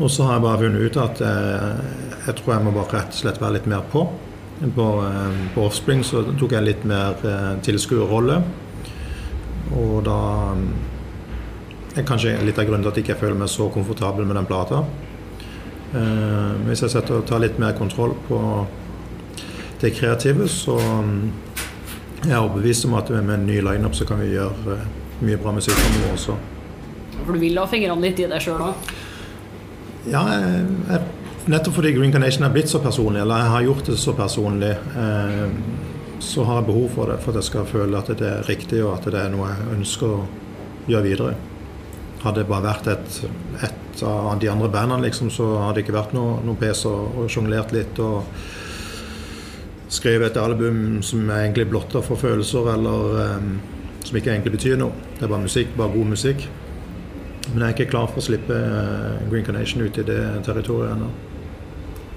Og 0.00 0.10
så 0.10 0.24
har 0.26 0.32
jeg 0.32 0.42
bare 0.42 0.58
funnet 0.58 0.80
ut 0.80 0.96
at 0.96 1.20
jeg, 1.20 1.76
jeg 2.26 2.36
tror 2.36 2.54
jeg 2.54 2.64
må 2.64 2.70
bare 2.74 2.96
rett 2.96 3.14
og 3.14 3.20
slett 3.20 3.40
være 3.40 3.52
litt 3.52 3.66
mer 3.70 3.84
på. 3.92 4.08
På, 4.74 4.86
eh, 5.06 5.38
på, 5.54 5.66
Offspring 5.66 6.04
så 6.06 6.22
tok 6.38 6.52
jeg 6.52 6.66
litt 6.66 6.84
mer 6.84 7.14
eh, 7.26 7.52
tilskuerrolle. 7.62 8.40
Og 9.74 10.04
da 10.06 10.18
er 11.94 12.02
eh, 12.02 12.06
kanskje 12.06 12.36
litt 12.44 12.58
av 12.58 12.68
grunnen 12.68 12.84
til 12.84 12.92
at 12.92 13.00
jeg 13.00 13.06
ikke 13.06 13.20
føler 13.22 13.38
meg 13.38 13.52
så 13.52 13.68
komfortabel 13.72 14.26
med 14.28 14.36
den 14.40 14.48
plata. 14.50 14.84
hvis 16.66 16.80
jeg 16.82 16.90
setter, 16.90 17.20
tar 17.22 17.38
litt 17.38 17.58
mer 17.62 17.76
kontroll 17.78 18.16
på 18.26 18.38
det 19.80 19.92
kreative, 19.94 20.48
så 20.50 20.74
jeg 22.24 22.32
er 22.32 22.40
overbevist 22.40 22.88
om 22.88 22.96
at 22.98 23.12
med 23.14 23.30
en 23.30 23.46
ny 23.46 23.60
lineup 23.62 23.94
så 23.94 24.04
kan 24.04 24.18
vi 24.18 24.32
gjøre 24.32 24.78
mye 25.22 25.38
bra 25.38 25.52
musikk 25.54 25.78
framover 25.78 26.16
også. 26.16 26.34
For 27.20 27.32
du 27.32 27.38
vil 27.38 27.60
ha 27.62 27.66
fingrene 27.70 28.02
litt 28.02 28.18
i 28.18 28.26
det 28.26 28.40
sjøl 28.42 28.64
òg? 28.72 28.90
Ja, 30.10 30.24
jeg, 30.34 30.66
jeg 30.90 31.04
Nettopp 31.44 31.74
fordi 31.76 31.90
Green 31.92 32.12
Carnation 32.12 32.46
er 32.46 32.52
blitt 32.54 32.70
så 32.72 32.78
personlig, 32.80 33.20
eller 33.20 33.42
jeg 33.42 33.52
har 33.52 33.64
gjort 33.66 33.88
det 33.90 33.98
så 34.00 34.14
personlig, 34.16 34.70
eh, 34.96 35.50
så 36.24 36.44
har 36.48 36.62
jeg 36.62 36.66
behov 36.70 36.86
for 36.94 37.12
det 37.12 37.18
for 37.20 37.34
at 37.34 37.42
jeg 37.42 37.48
skal 37.50 37.66
føle 37.68 37.98
at 37.98 38.08
det 38.16 38.30
er 38.30 38.46
riktig, 38.48 38.78
og 38.80 38.94
at 38.94 39.10
det 39.12 39.20
er 39.20 39.34
noe 39.34 39.50
jeg 39.50 39.66
ønsker 39.74 40.14
å 40.14 40.22
gjøre 40.88 41.04
videre. 41.04 41.34
Hadde 42.24 42.40
det 42.40 42.48
bare 42.48 42.64
vært 42.64 42.86
et, 42.88 43.22
et 43.68 44.04
av 44.08 44.34
de 44.40 44.48
andre 44.50 44.68
bandene, 44.72 45.04
liksom, 45.06 45.30
så 45.30 45.50
hadde 45.60 45.78
det 45.78 45.84
ikke 45.84 45.98
vært 45.98 46.14
noe, 46.16 46.38
noe 46.44 46.58
pes 46.58 46.86
og, 46.88 47.18
og 47.20 47.32
sjonglert 47.32 47.74
litt. 47.76 48.00
og 48.00 48.24
skrevet 49.94 50.32
et 50.32 50.40
album 50.40 51.02
som 51.06 51.28
er 51.30 51.44
egentlig 51.44 51.68
blotter 51.70 52.02
for 52.04 52.20
følelser, 52.20 52.70
eller 52.74 53.36
um, 53.36 53.50
som 54.04 54.18
ikke 54.18 54.32
egentlig 54.32 54.56
betyr 54.56 54.78
noe. 54.80 54.94
Det 55.14 55.26
er 55.26 55.32
bare 55.32 55.44
musikk, 55.44 55.76
bare 55.78 55.92
god 55.94 56.10
musikk. 56.14 56.48
Men 57.52 57.60
jeg 57.60 57.66
er 57.66 57.76
ikke 57.76 57.90
klar 57.92 58.08
for 58.10 58.22
å 58.22 58.24
slippe 58.24 58.58
Green 59.30 59.44
Carnation 59.46 59.84
ut 59.84 60.00
i 60.00 60.06
det 60.06 60.20
territoriet 60.46 60.96
ennå. 60.96 61.10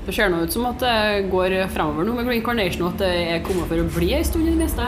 Det 0.08 0.15
ser 0.15 0.32
nå 0.32 0.39
ut 0.39 0.54
som 0.54 0.65
at 0.70 0.80
det 0.80 1.28
går 1.32 1.58
fremover 1.74 2.08
nå 2.08 2.15
med 2.15 2.30
Green 2.30 2.43
Carnation, 2.43 2.88
og 2.88 2.96
at 2.96 3.04
det 3.04 3.13
er 3.36 3.46
kommet 3.46 3.67
for 3.67 3.84
å 3.84 3.89
bli 3.98 4.13
ei 4.15 4.24
stund 4.26 4.48
i 4.48 4.56
det 4.56 4.62
meste? 4.63 4.88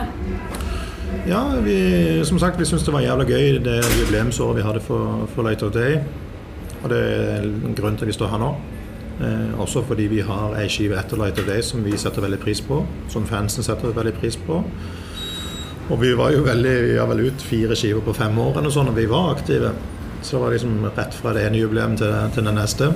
Ja, 1.28 1.54
vi, 1.64 2.24
som 2.24 2.38
sagt, 2.38 2.60
vi 2.60 2.64
syns 2.64 2.84
det 2.86 2.92
var 2.94 3.02
jævla 3.04 3.26
gøy 3.28 3.58
det 3.60 3.80
jubileumsåret 3.98 4.56
vi 4.56 4.64
hadde 4.64 4.80
for, 4.80 5.26
for 5.34 5.44
Light 5.44 5.62
of 5.62 5.72
Day. 5.74 5.98
Og 6.82 6.88
det 6.90 7.00
er 7.00 7.48
grunnen 7.76 7.98
til 7.98 8.06
at 8.06 8.08
vi 8.08 8.16
står 8.16 8.30
her 8.32 8.40
nå. 8.40 8.54
Eh, 9.20 9.60
også 9.60 9.82
fordi 9.84 10.06
vi 10.08 10.22
har 10.24 10.56
ei 10.56 10.64
skive 10.72 10.96
etter 10.96 11.20
Light 11.20 11.38
of 11.38 11.44
Day 11.44 11.60
som 11.60 11.84
vi 11.84 11.92
setter 12.00 12.24
veldig 12.24 12.40
pris 12.40 12.62
på. 12.64 12.80
Som 13.12 13.28
fansen 13.28 13.66
setter 13.66 13.92
veldig 13.96 14.14
pris 14.16 14.38
på. 14.46 14.62
Og 15.90 16.00
vi 16.00 16.14
var 16.16 16.32
jo 16.32 16.44
veldig, 16.46 16.74
vi 16.86 16.96
har 16.96 17.08
vel 17.10 17.26
ut 17.28 17.42
fire 17.44 17.76
skiver 17.76 18.00
på 18.06 18.14
fem 18.16 18.38
år 18.38 18.60
eller 18.60 18.72
sånn, 18.72 18.88
og 18.88 18.96
vi 18.96 19.08
var 19.10 19.34
aktive. 19.34 19.74
Så 20.22 20.36
det 20.36 20.42
var 20.44 20.54
liksom 20.54 20.86
rett 20.86 21.16
fra 21.16 21.34
det 21.36 21.44
ene 21.48 21.60
jubileum 21.60 21.98
til, 22.00 22.14
til 22.32 22.48
det 22.48 22.54
neste. 22.56 22.94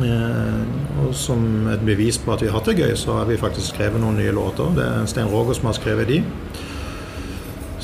Eh, 0.00 0.58
og 1.04 1.14
som 1.14 1.68
et 1.70 1.86
bevis 1.86 2.18
på 2.18 2.34
at 2.34 2.42
vi 2.42 2.50
har 2.50 2.58
hatt 2.58 2.72
det 2.72 2.80
gøy, 2.82 2.96
så 2.98 3.20
har 3.20 3.30
vi 3.30 3.38
faktisk 3.38 3.76
skrevet 3.76 4.02
noen 4.02 4.18
nye 4.18 4.34
låter. 4.34 4.74
Det 4.74 4.88
er 4.88 5.06
Stein 5.10 5.30
Roger 5.30 5.54
som 5.60 5.70
har 5.70 5.78
skrevet 5.78 6.10
de. 6.10 6.20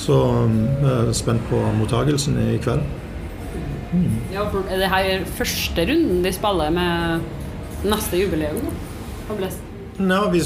Så 0.06 0.16
jeg 0.46 0.90
er 0.92 1.14
spent 1.16 1.42
på 1.50 1.58
mottagelsen 1.80 2.36
i 2.38 2.58
kveld. 2.62 2.84
Mm. 3.92 4.18
Ja, 4.32 4.44
for 4.50 4.66
Er 4.70 4.78
det 4.78 4.90
her 4.92 5.24
første 5.38 5.86
runden 5.88 6.24
de 6.24 6.32
spiller 6.32 6.70
med 6.70 7.24
neste 7.90 8.20
jubileum? 8.20 8.68
Ja, 9.98 10.20
vi, 10.30 10.42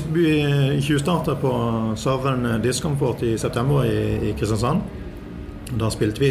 tjuvstarta 0.81 1.35
på 1.37 1.53
Southern 1.97 2.63
Discomfort 2.63 3.23
i 3.23 3.37
september 3.39 3.85
i, 3.85 4.31
i 4.31 4.33
Kristiansand. 4.33 4.81
Da 5.81 5.91
spilte 5.91 6.23
vi 6.23 6.31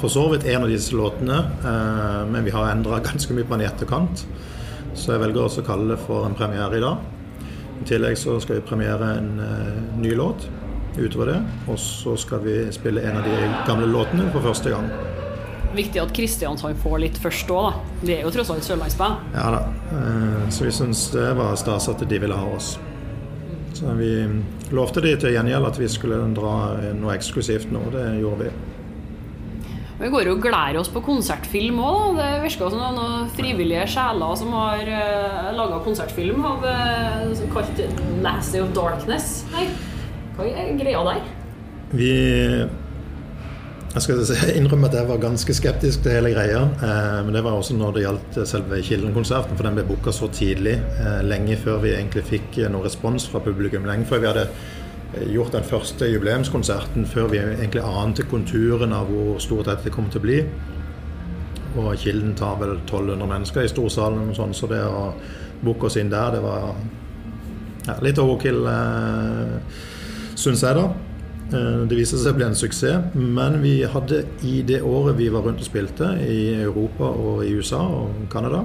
for 0.00 0.08
så 0.08 0.24
vidt 0.32 0.46
en 0.48 0.64
av 0.64 0.70
disse 0.70 0.96
låtene, 0.96 1.36
eh, 1.60 2.22
men 2.30 2.46
vi 2.46 2.54
har 2.54 2.70
endra 2.72 3.02
ganske 3.10 3.34
mye 3.36 3.44
på 3.44 3.58
den 3.58 3.66
i 3.66 3.68
etterkant. 3.68 4.24
Så 4.94 5.12
jeg 5.12 5.22
velger 5.22 5.44
også 5.44 5.60
å 5.62 5.68
kalle 5.68 5.92
det 5.92 6.00
for 6.06 6.24
en 6.26 6.38
premiere 6.38 6.80
i 6.80 6.84
dag. 6.86 7.04
I 7.80 7.90
tillegg 7.92 8.16
så 8.18 8.38
skal 8.40 8.58
vi 8.58 8.66
premiere 8.68 9.12
en 9.16 9.30
uh, 9.40 10.00
ny 10.00 10.10
låt 10.16 10.48
utover 10.98 11.34
det. 11.34 11.38
Og 11.70 11.78
så 11.80 12.16
skal 12.18 12.42
vi 12.44 12.56
spille 12.74 13.04
en 13.06 13.20
av 13.20 13.26
de 13.26 13.36
gamle 13.68 13.88
låtene 13.90 14.28
for 14.34 14.44
første 14.50 14.72
gang. 14.72 14.90
Viktig 15.70 16.00
at 16.02 16.12
Kristiansand 16.14 16.78
får 16.82 16.96
litt 17.04 17.18
først 17.22 17.50
òg, 17.54 17.68
da. 17.68 17.98
Vi 18.02 18.14
er 18.16 18.24
jo 18.26 18.32
tross 18.34 18.50
alt 18.50 18.66
sørlandsband. 18.66 19.34
Ja 19.36 19.50
da. 19.54 19.60
Uh, 19.92 20.48
så 20.50 20.66
vi 20.66 20.74
syns 20.74 21.04
det 21.14 21.28
var 21.38 21.54
stas 21.60 21.86
at 21.92 22.02
de 22.10 22.22
ville 22.22 22.36
ha 22.36 22.48
oss. 22.56 22.74
Så 23.76 23.94
vi 23.96 24.10
lovte 24.74 25.02
de 25.04 25.14
til 25.20 25.36
gjengjeld 25.36 25.68
at 25.68 25.78
vi 25.78 25.86
skulle 25.88 26.18
dra 26.34 26.54
noe 26.98 27.14
eksklusivt 27.14 27.70
nå. 27.72 27.86
Det 27.94 28.04
gjorde 28.18 28.48
vi. 28.48 28.52
Vi 30.00 30.08
går 30.08 30.30
jo 30.30 30.34
og 30.38 30.40
gleder 30.40 30.78
oss 30.80 30.88
på 30.88 31.02
konsertfilm 31.04 31.78
òg. 31.84 32.16
Det 32.16 32.28
virker 32.46 32.72
som 32.72 32.80
noen 32.80 33.28
frivillige 33.36 33.84
sjeler 33.94 34.38
som 34.40 34.54
har 34.56 34.80
uh, 34.88 35.50
laga 35.54 35.82
konsertfilm 35.84 36.46
av 36.50 36.64
uh, 36.64 37.46
kalt 37.52 37.84
'Lassie 38.24 38.64
of 38.64 38.72
Darkness'. 38.76 39.44
Nei, 39.52 39.68
er 40.48 40.72
greia 40.80 41.04
der? 41.06 41.26
Vi 41.92 42.12
jeg 43.90 44.02
skal 44.04 44.20
innrømme 44.54 44.86
at 44.86 44.94
jeg 44.94 45.08
var 45.08 45.18
ganske 45.18 45.54
skeptisk 45.54 46.04
til 46.04 46.14
hele 46.14 46.30
greia. 46.30 46.60
Eh, 46.62 47.20
men 47.26 47.34
det 47.34 47.42
var 47.42 47.58
også 47.58 47.74
når 47.74 47.96
det 47.96 48.04
gjaldt 48.04 48.36
selve 48.46 48.82
Kilden-konserten, 48.86 49.58
for 49.58 49.66
den 49.66 49.78
ble 49.78 49.86
booka 49.88 50.14
så 50.14 50.28
tidlig. 50.30 50.76
Eh, 50.78 51.24
lenge 51.26 51.58
før 51.58 51.82
vi 51.82 51.96
egentlig 51.96 52.22
fikk 52.28 52.60
noen 52.68 52.86
respons 52.86 53.26
fra 53.32 53.42
publikum. 53.42 53.88
Lenge 53.90 54.06
før 54.06 54.22
vi 54.22 54.30
hadde 54.30 54.46
Eh, 55.12 55.32
gjort 55.32 55.52
den 55.52 55.64
første 55.64 56.06
jubileumskonserten 56.06 57.06
før 57.06 57.26
vi 57.32 57.38
egentlig 57.38 57.82
ante 57.82 58.22
konturen 58.30 58.92
av 58.94 59.08
hvor 59.10 59.40
stort 59.42 59.66
dette 59.66 59.90
kom 59.90 60.06
til 60.10 60.20
å 60.20 60.26
bli. 60.26 60.38
Og 61.80 61.90
Kilden 61.98 62.36
tar 62.38 62.58
vel 62.60 62.76
1200 62.76 63.26
mennesker 63.26 63.66
i 63.66 63.70
storsalen, 63.70 64.30
sånn, 64.34 64.54
så 64.54 64.68
det 64.70 64.82
å 64.86 65.10
booke 65.64 65.88
oss 65.88 65.98
inn 65.98 66.10
der, 66.10 66.34
det 66.34 66.42
var 66.44 66.70
ja, 67.88 67.96
litt 68.02 68.18
overkill, 68.22 68.62
eh, 68.70 69.82
syns 70.40 70.64
jeg, 70.64 70.76
da. 70.76 70.88
Eh, 71.50 71.82
det 71.90 71.98
viste 71.98 72.18
seg 72.20 72.34
å 72.34 72.38
bli 72.38 72.46
en 72.46 72.56
suksess, 72.56 73.14
men 73.14 73.58
vi 73.64 73.80
hadde 73.90 74.22
i 74.46 74.60
det 74.66 74.80
året 74.86 75.18
vi 75.18 75.28
var 75.32 75.44
rundt 75.46 75.62
og 75.62 75.66
spilte, 75.66 76.12
i 76.22 76.54
Europa 76.62 77.10
og 77.10 77.44
i 77.44 77.52
USA 77.58 77.80
og 77.82 78.26
Canada, 78.32 78.64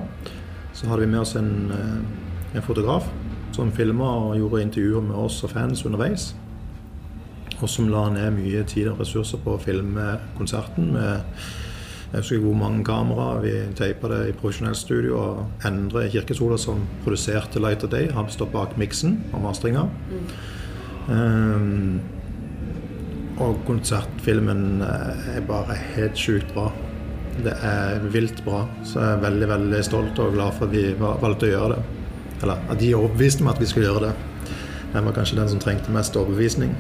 så 0.76 0.90
hadde 0.92 1.06
vi 1.06 1.12
med 1.12 1.24
oss 1.24 1.36
en, 1.36 1.72
eh, 1.72 2.56
en 2.56 2.66
fotograf 2.66 3.10
som 3.56 3.72
filma 3.72 4.06
og 4.06 4.38
gjorde 4.38 4.62
intervjuer 4.62 5.02
med 5.02 5.16
oss 5.16 5.44
og 5.44 5.52
fans 5.52 5.86
underveis. 5.86 6.34
Og 7.62 7.70
som 7.70 7.88
la 7.88 8.10
ned 8.10 8.34
mye 8.36 8.64
tid 8.68 8.88
og 8.88 9.00
ressurser 9.00 9.40
på 9.40 9.56
å 9.56 9.62
filme 9.62 10.20
konserten 10.38 10.92
med 10.92 11.24
jeg 12.12 12.22
husker 12.22 12.38
hvor 12.40 12.54
mange 12.56 12.84
kameraer. 12.84 13.42
Vi 13.42 13.52
teipa 13.76 14.08
det 14.08 14.30
i 14.30 14.32
profesjonelt 14.32 14.78
studio. 14.78 15.18
Og 15.18 15.66
Endre 15.66 16.10
Kirkesola, 16.10 16.58
som 16.58 16.88
produserte 17.04 17.60
Light 17.60 17.84
of 17.84 17.90
Day, 17.90 18.08
har 18.08 18.30
stått 18.30 18.54
bak 18.54 18.78
miksen 18.78 19.18
og 19.34 19.42
mastringa. 19.42 19.90
Mm. 20.12 20.30
Um, 21.10 22.02
og 23.42 23.60
konsertfilmen 23.68 24.82
eh, 24.86 25.26
er 25.36 25.48
bare 25.48 25.76
helt 25.96 26.20
sjukt 26.20 26.54
bra. 26.56 26.70
Det 27.44 27.52
er 27.68 28.04
vilt 28.14 28.40
bra. 28.46 28.62
Så 28.88 29.02
jeg 29.02 29.18
er 29.18 29.24
veldig 29.26 29.50
veldig 29.52 29.82
stolt 29.84 30.20
og 30.24 30.38
glad 30.38 30.56
for 30.56 30.70
at 30.70 30.76
vi 30.76 30.86
valgte 30.96 31.50
å 31.50 31.52
gjøre 31.52 31.76
det. 31.76 31.82
Eller 32.42 32.72
at 32.72 32.80
de 32.80 32.94
overbeviste 32.96 33.44
meg 33.44 33.58
at 33.58 33.64
vi 33.64 33.68
skulle 33.72 33.90
gjøre 33.90 34.08
det. 34.08 34.14
Jeg 34.96 35.04
var 35.04 35.16
kanskje 35.18 35.40
den 35.42 35.52
som 35.52 35.60
trengte 35.60 35.92
mest 35.92 36.16
overbevisning. 36.16 36.72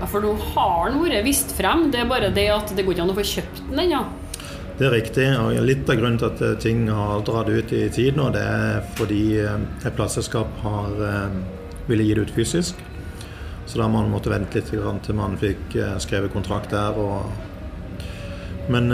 Ja, 0.00 0.08
For 0.08 0.20
nå 0.24 0.34
har 0.52 0.90
den 0.90 1.00
vært 1.00 1.24
vist 1.24 1.54
frem, 1.56 1.88
det 1.92 2.02
er 2.02 2.10
bare 2.10 2.28
det 2.36 2.50
at 2.52 2.72
det 2.76 2.84
går 2.84 2.98
ikke 2.98 3.06
an 3.06 3.14
å 3.14 3.16
få 3.16 3.24
kjøpt 3.30 3.62
den 3.70 3.86
ennå? 3.86 4.02
Ja. 4.02 4.48
Det 4.80 4.86
er 4.88 4.94
riktig. 4.96 5.26
og 5.36 5.56
Litt 5.64 5.88
av 5.92 5.98
grunnen 6.00 6.20
til 6.20 6.28
at 6.28 6.44
eh, 6.44 6.58
ting 6.60 6.86
har 6.88 7.24
dratt 7.24 7.48
ut 7.48 7.72
i 7.76 7.82
tid 7.92 8.16
nå, 8.16 8.30
det 8.36 8.44
er 8.44 8.84
fordi 9.00 9.24
eh, 9.40 9.64
et 9.84 9.96
plateselskap 9.96 10.60
har 10.64 11.02
ville 11.90 12.06
gi 12.06 12.14
det 12.16 12.28
ut 12.28 12.34
fysisk. 12.34 12.80
Så 13.66 13.78
da 13.78 13.86
man 13.90 14.10
måtte 14.10 14.32
vente 14.32 14.58
litt 14.58 14.70
til 14.70 15.18
man 15.18 15.36
fikk 15.38 15.76
skrevet 16.02 16.32
kontrakt 16.34 16.72
der. 16.74 16.96
Men 18.70 18.90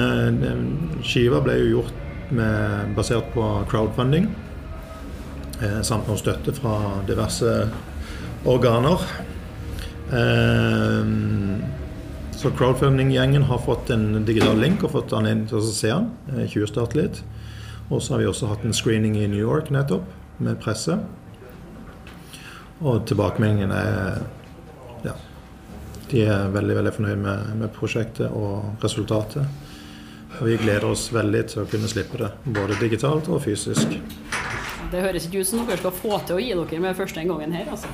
skiva 1.06 1.40
ble 1.44 1.54
jo 1.62 1.70
gjort 1.78 2.02
med, 2.30 2.92
basert 2.96 3.30
på 3.34 3.44
crowdfunding. 3.70 4.28
Eh, 5.62 5.80
samt 5.82 6.08
noe 6.08 6.20
støtte 6.20 6.52
fra 6.56 6.76
diverse 7.08 7.52
organer. 8.46 9.04
Eh, 10.12 11.12
så 12.36 12.52
crowdfunding-gjengen 12.58 13.46
har 13.48 13.62
fått 13.64 13.90
en 13.90 14.24
digital 14.28 14.58
link 14.60 14.84
og 14.84 14.92
fått 14.98 15.14
anledning 15.16 15.46
til 15.48 15.62
å 15.62 15.64
se 15.70 15.92
den. 15.92 16.10
Eh, 16.34 16.44
Tjuvstarte 16.52 17.00
litt. 17.00 17.22
Og 17.88 18.02
så 18.02 18.14
har 18.14 18.20
vi 18.20 18.28
også 18.28 18.50
hatt 18.50 18.64
en 18.66 18.76
screening 18.76 19.16
i 19.16 19.28
New 19.30 19.40
York 19.40 19.70
nettopp, 19.70 20.04
med 20.38 20.60
presse. 20.60 20.98
Og 22.84 23.06
tilbakemeldingen 23.08 23.72
er 23.72 24.18
ja, 25.06 25.14
de 26.10 26.26
er 26.26 26.50
veldig 26.54 26.76
veldig 26.80 26.92
fornøyd 26.98 27.22
med, 27.22 27.54
med, 27.62 27.72
prosjektet 27.74 28.28
og 28.28 28.82
resultatet. 28.84 29.46
Og 30.36 30.44
vi 30.50 30.58
gleder 30.60 30.84
oss 30.90 31.08
veldig 31.14 31.42
til 31.48 31.62
å 31.62 31.70
kunne 31.70 31.88
slippe 31.88 32.20
det, 32.20 32.30
både 32.44 32.76
digitalt 32.82 33.30
og 33.32 33.40
fysisk. 33.46 33.96
Det 34.92 35.02
høres 35.02 35.26
ikke 35.26 35.40
ut 35.40 35.48
som 35.48 35.64
dere 35.66 35.80
skal 35.80 35.96
få 35.96 36.20
til 36.28 36.36
å 36.36 36.42
gi 36.42 36.52
dere 36.54 36.82
med 36.84 36.98
første 36.98 37.24
gangen 37.24 37.56
her, 37.56 37.72
altså. 37.72 37.90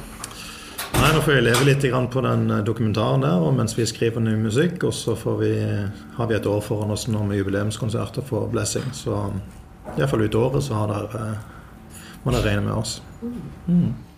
Nei, 0.93 1.09
nå 1.15 1.23
får 1.25 1.39
vi 1.39 1.41
leve 1.47 1.65
litt 1.67 1.87
på 2.13 2.21
den 2.23 2.51
eh, 2.53 2.61
dokumentaren 2.67 3.25
der 3.25 3.41
og 3.43 3.57
mens 3.57 3.73
vi 3.79 3.87
skriver 3.89 4.21
ny 4.21 4.37
musikk. 4.39 4.85
Og 4.85 4.93
så 4.95 5.17
vi, 5.41 5.55
har 6.19 6.29
vi 6.29 6.37
et 6.37 6.47
år 6.47 6.61
foran 6.61 6.93
oss 6.93 7.09
nå 7.09 7.25
med 7.27 7.41
jubileumskonserter 7.41 8.23
for 8.29 8.51
Blessing. 8.53 8.85
Så 8.95 9.17
iallfall 9.97 10.27
ut 10.29 10.39
året 10.39 10.67
så 10.69 10.83
har 10.83 10.93
dere, 10.93 11.27
eh, 11.33 12.09
må 12.23 12.35
dere 12.35 12.45
regne 12.51 12.67
med 12.69 12.77
oss. 12.77 13.01
Mm. 13.67 14.12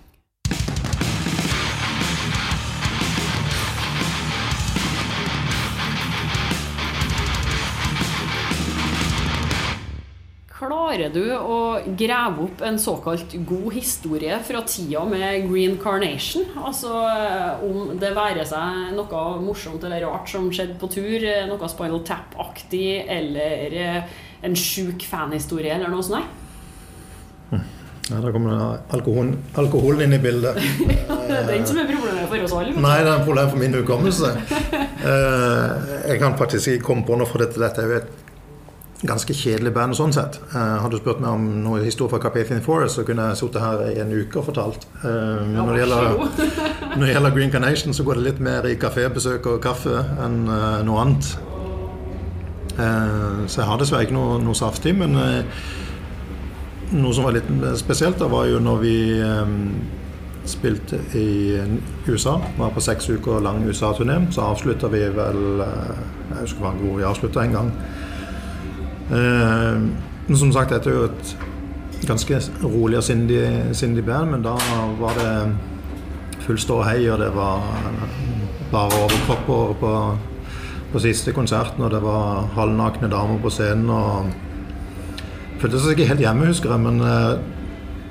Klarer 10.95 11.11
du 11.11 11.25
å 11.35 11.57
grave 11.99 12.45
opp 12.47 12.63
en 12.63 12.79
såkalt 12.79 13.35
god 13.47 13.73
historie 13.75 14.37
fra 14.47 14.61
tida 14.67 15.03
med 15.09 15.49
Green 15.49 15.77
Carnation? 15.83 16.47
Altså 16.55 16.93
om 17.67 17.97
det 17.99 18.13
være 18.15 18.45
seg 18.47 18.95
noe 18.95 19.25
morsomt 19.43 19.83
eller 19.85 20.05
rart 20.07 20.31
som 20.31 20.51
skjedde 20.55 20.79
på 20.79 20.91
tur, 20.93 21.27
noe 21.49 21.71
Spinal 21.71 22.05
Tap-aktig, 22.07 23.05
eller 23.11 24.05
en 24.45 24.55
sjuk 24.59 25.03
fanhistorie, 25.09 25.75
eller 25.75 25.91
noe 25.91 26.07
sånt? 26.07 26.41
Ja, 28.05 28.21
Da 28.21 28.31
kommer 28.31 28.79
alkoholen, 28.93 29.39
alkoholen 29.57 30.05
inn 30.05 30.19
i 30.19 30.21
bildet. 30.21 30.59
det 31.29 31.39
er 31.41 31.55
ikke 31.57 31.71
som 31.71 31.81
er 31.81 31.89
problemet 31.89 32.29
for 32.29 32.45
oss 32.45 32.55
alle. 32.59 32.75
Nei, 32.77 32.99
det 33.01 33.09
er 33.09 33.15
et 33.17 33.31
problem 33.31 33.51
for 33.51 33.65
min 33.65 33.81
hukommelse. 33.81 34.35
Eh, 35.05 35.73
jeg 36.09 36.17
kan 36.17 36.33
faktisk 36.33 36.71
ikke 36.71 36.87
komme 36.87 37.05
på 37.05 37.19
noe 37.21 37.29
for 37.29 37.43
dette. 37.43 37.61
Dette 37.61 37.83
er 37.83 37.91
jo 37.91 37.97
et 37.99 38.34
ganske 39.05 39.37
kjedelig 39.37 39.73
band 39.75 39.97
sånn 39.99 40.15
sett. 40.17 40.39
Uh, 40.55 40.81
hadde 40.81 40.97
du 40.97 41.03
spurt 41.03 41.21
meg 41.23 41.37
om 41.37 41.47
noe 41.65 41.83
historie 41.85 42.13
fra 42.13 42.23
Carpathian 42.23 42.65
Forest, 42.65 42.99
så 42.99 43.05
kunne 43.07 43.29
jeg 43.31 43.41
sittet 43.41 43.65
her 43.65 43.83
i 43.91 43.99
en 44.03 44.13
uke 44.15 44.41
og 44.41 44.49
fortalt. 44.49 44.87
Uh, 45.03 45.45
når, 45.53 45.73
det 45.73 45.81
gjelder, 45.83 46.07
når, 46.95 47.05
det 47.05 47.11
gjelder, 47.13 47.35
Green 47.37 47.53
Carnation, 47.53 47.97
så 47.97 48.07
går 48.07 48.21
det 48.21 48.29
litt 48.29 48.45
mer 48.45 48.69
i 48.69 48.77
kafébesøk 48.81 49.49
og 49.53 49.61
kaffe 49.65 49.99
enn 50.25 50.45
uh, 50.49 50.81
noe 50.87 51.03
annet. 51.05 51.35
så 52.75 53.61
jeg 53.61 53.67
har 53.69 53.79
dessverre 53.79 54.03
ikke 54.03 54.17
noe, 54.17 54.39
noe 54.43 54.57
saftig, 54.59 54.97
men 54.99 55.13
noe 55.15 57.13
som 57.15 57.23
var 57.23 57.37
litt 57.37 57.47
spesielt, 57.79 58.19
da 58.19 58.27
var 58.27 58.49
jo 58.51 58.59
når 58.59 58.81
vi 58.81 58.95
spilte 60.51 60.99
i 61.15 61.55
USA. 62.09 62.35
Var 62.59 62.75
på 62.75 62.83
seks 62.83 63.07
uker 63.15 63.39
lang 63.47 63.63
USA-turné. 63.63 64.19
Så 64.35 64.43
avslutta 64.43 64.91
vi 64.91 65.05
vel 65.15 65.63
Jeg 65.63 66.41
husker 66.41 66.67
hvor 66.67 66.99
vi 66.99 67.07
avslutta 67.07 67.45
en 67.45 67.55
gang. 67.55 67.71
Eh, 69.15 69.81
men 70.27 70.41
som 70.41 70.53
sagt, 70.53 70.73
dette 70.75 70.91
er 70.91 70.99
jo 70.99 71.09
et 71.11 71.35
ganske 72.09 72.41
rolig 72.65 72.99
og 72.99 73.07
sindig, 73.07 73.43
sindig 73.77 74.05
band, 74.05 74.35
men 74.35 74.45
da 74.45 74.55
var 75.01 75.19
det 75.19 75.33
full 76.45 76.59
ståhei, 76.61 77.05
og 77.13 77.21
det 77.23 77.31
var 77.35 77.63
bare 78.73 79.03
overkropper 79.05 79.75
på, 79.81 79.93
på 80.93 81.03
siste 81.05 81.33
konserten, 81.37 81.85
og 81.85 81.93
det 81.95 82.03
var 82.05 82.49
halvnakne 82.57 83.11
damer 83.13 83.41
på 83.43 83.53
scenen. 83.53 83.91
og 83.91 85.61
Følte 85.63 85.81
seg 85.81 85.95
ikke 85.95 86.11
helt 86.11 86.25
hjemme, 86.25 86.51
husker 86.51 86.75
jeg, 86.75 86.85
men 86.85 87.01
eh, 87.05 87.37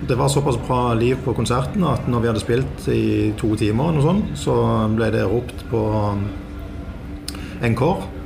det 0.07 0.17
var 0.19 0.31
såpass 0.31 0.57
bra 0.67 0.93
liv 0.97 1.19
på 1.23 1.35
konserten 1.37 1.83
at 1.87 2.07
når 2.11 2.23
vi 2.23 2.31
hadde 2.31 2.41
spilt 2.43 2.87
i 2.91 3.03
to 3.39 3.53
timer, 3.59 3.91
og 3.91 3.97
noe 3.97 4.07
sånt, 4.07 4.33
så 4.39 4.55
ble 4.95 5.11
det 5.13 5.27
ropt 5.29 5.65
på 5.69 5.83
encore. 7.63 8.22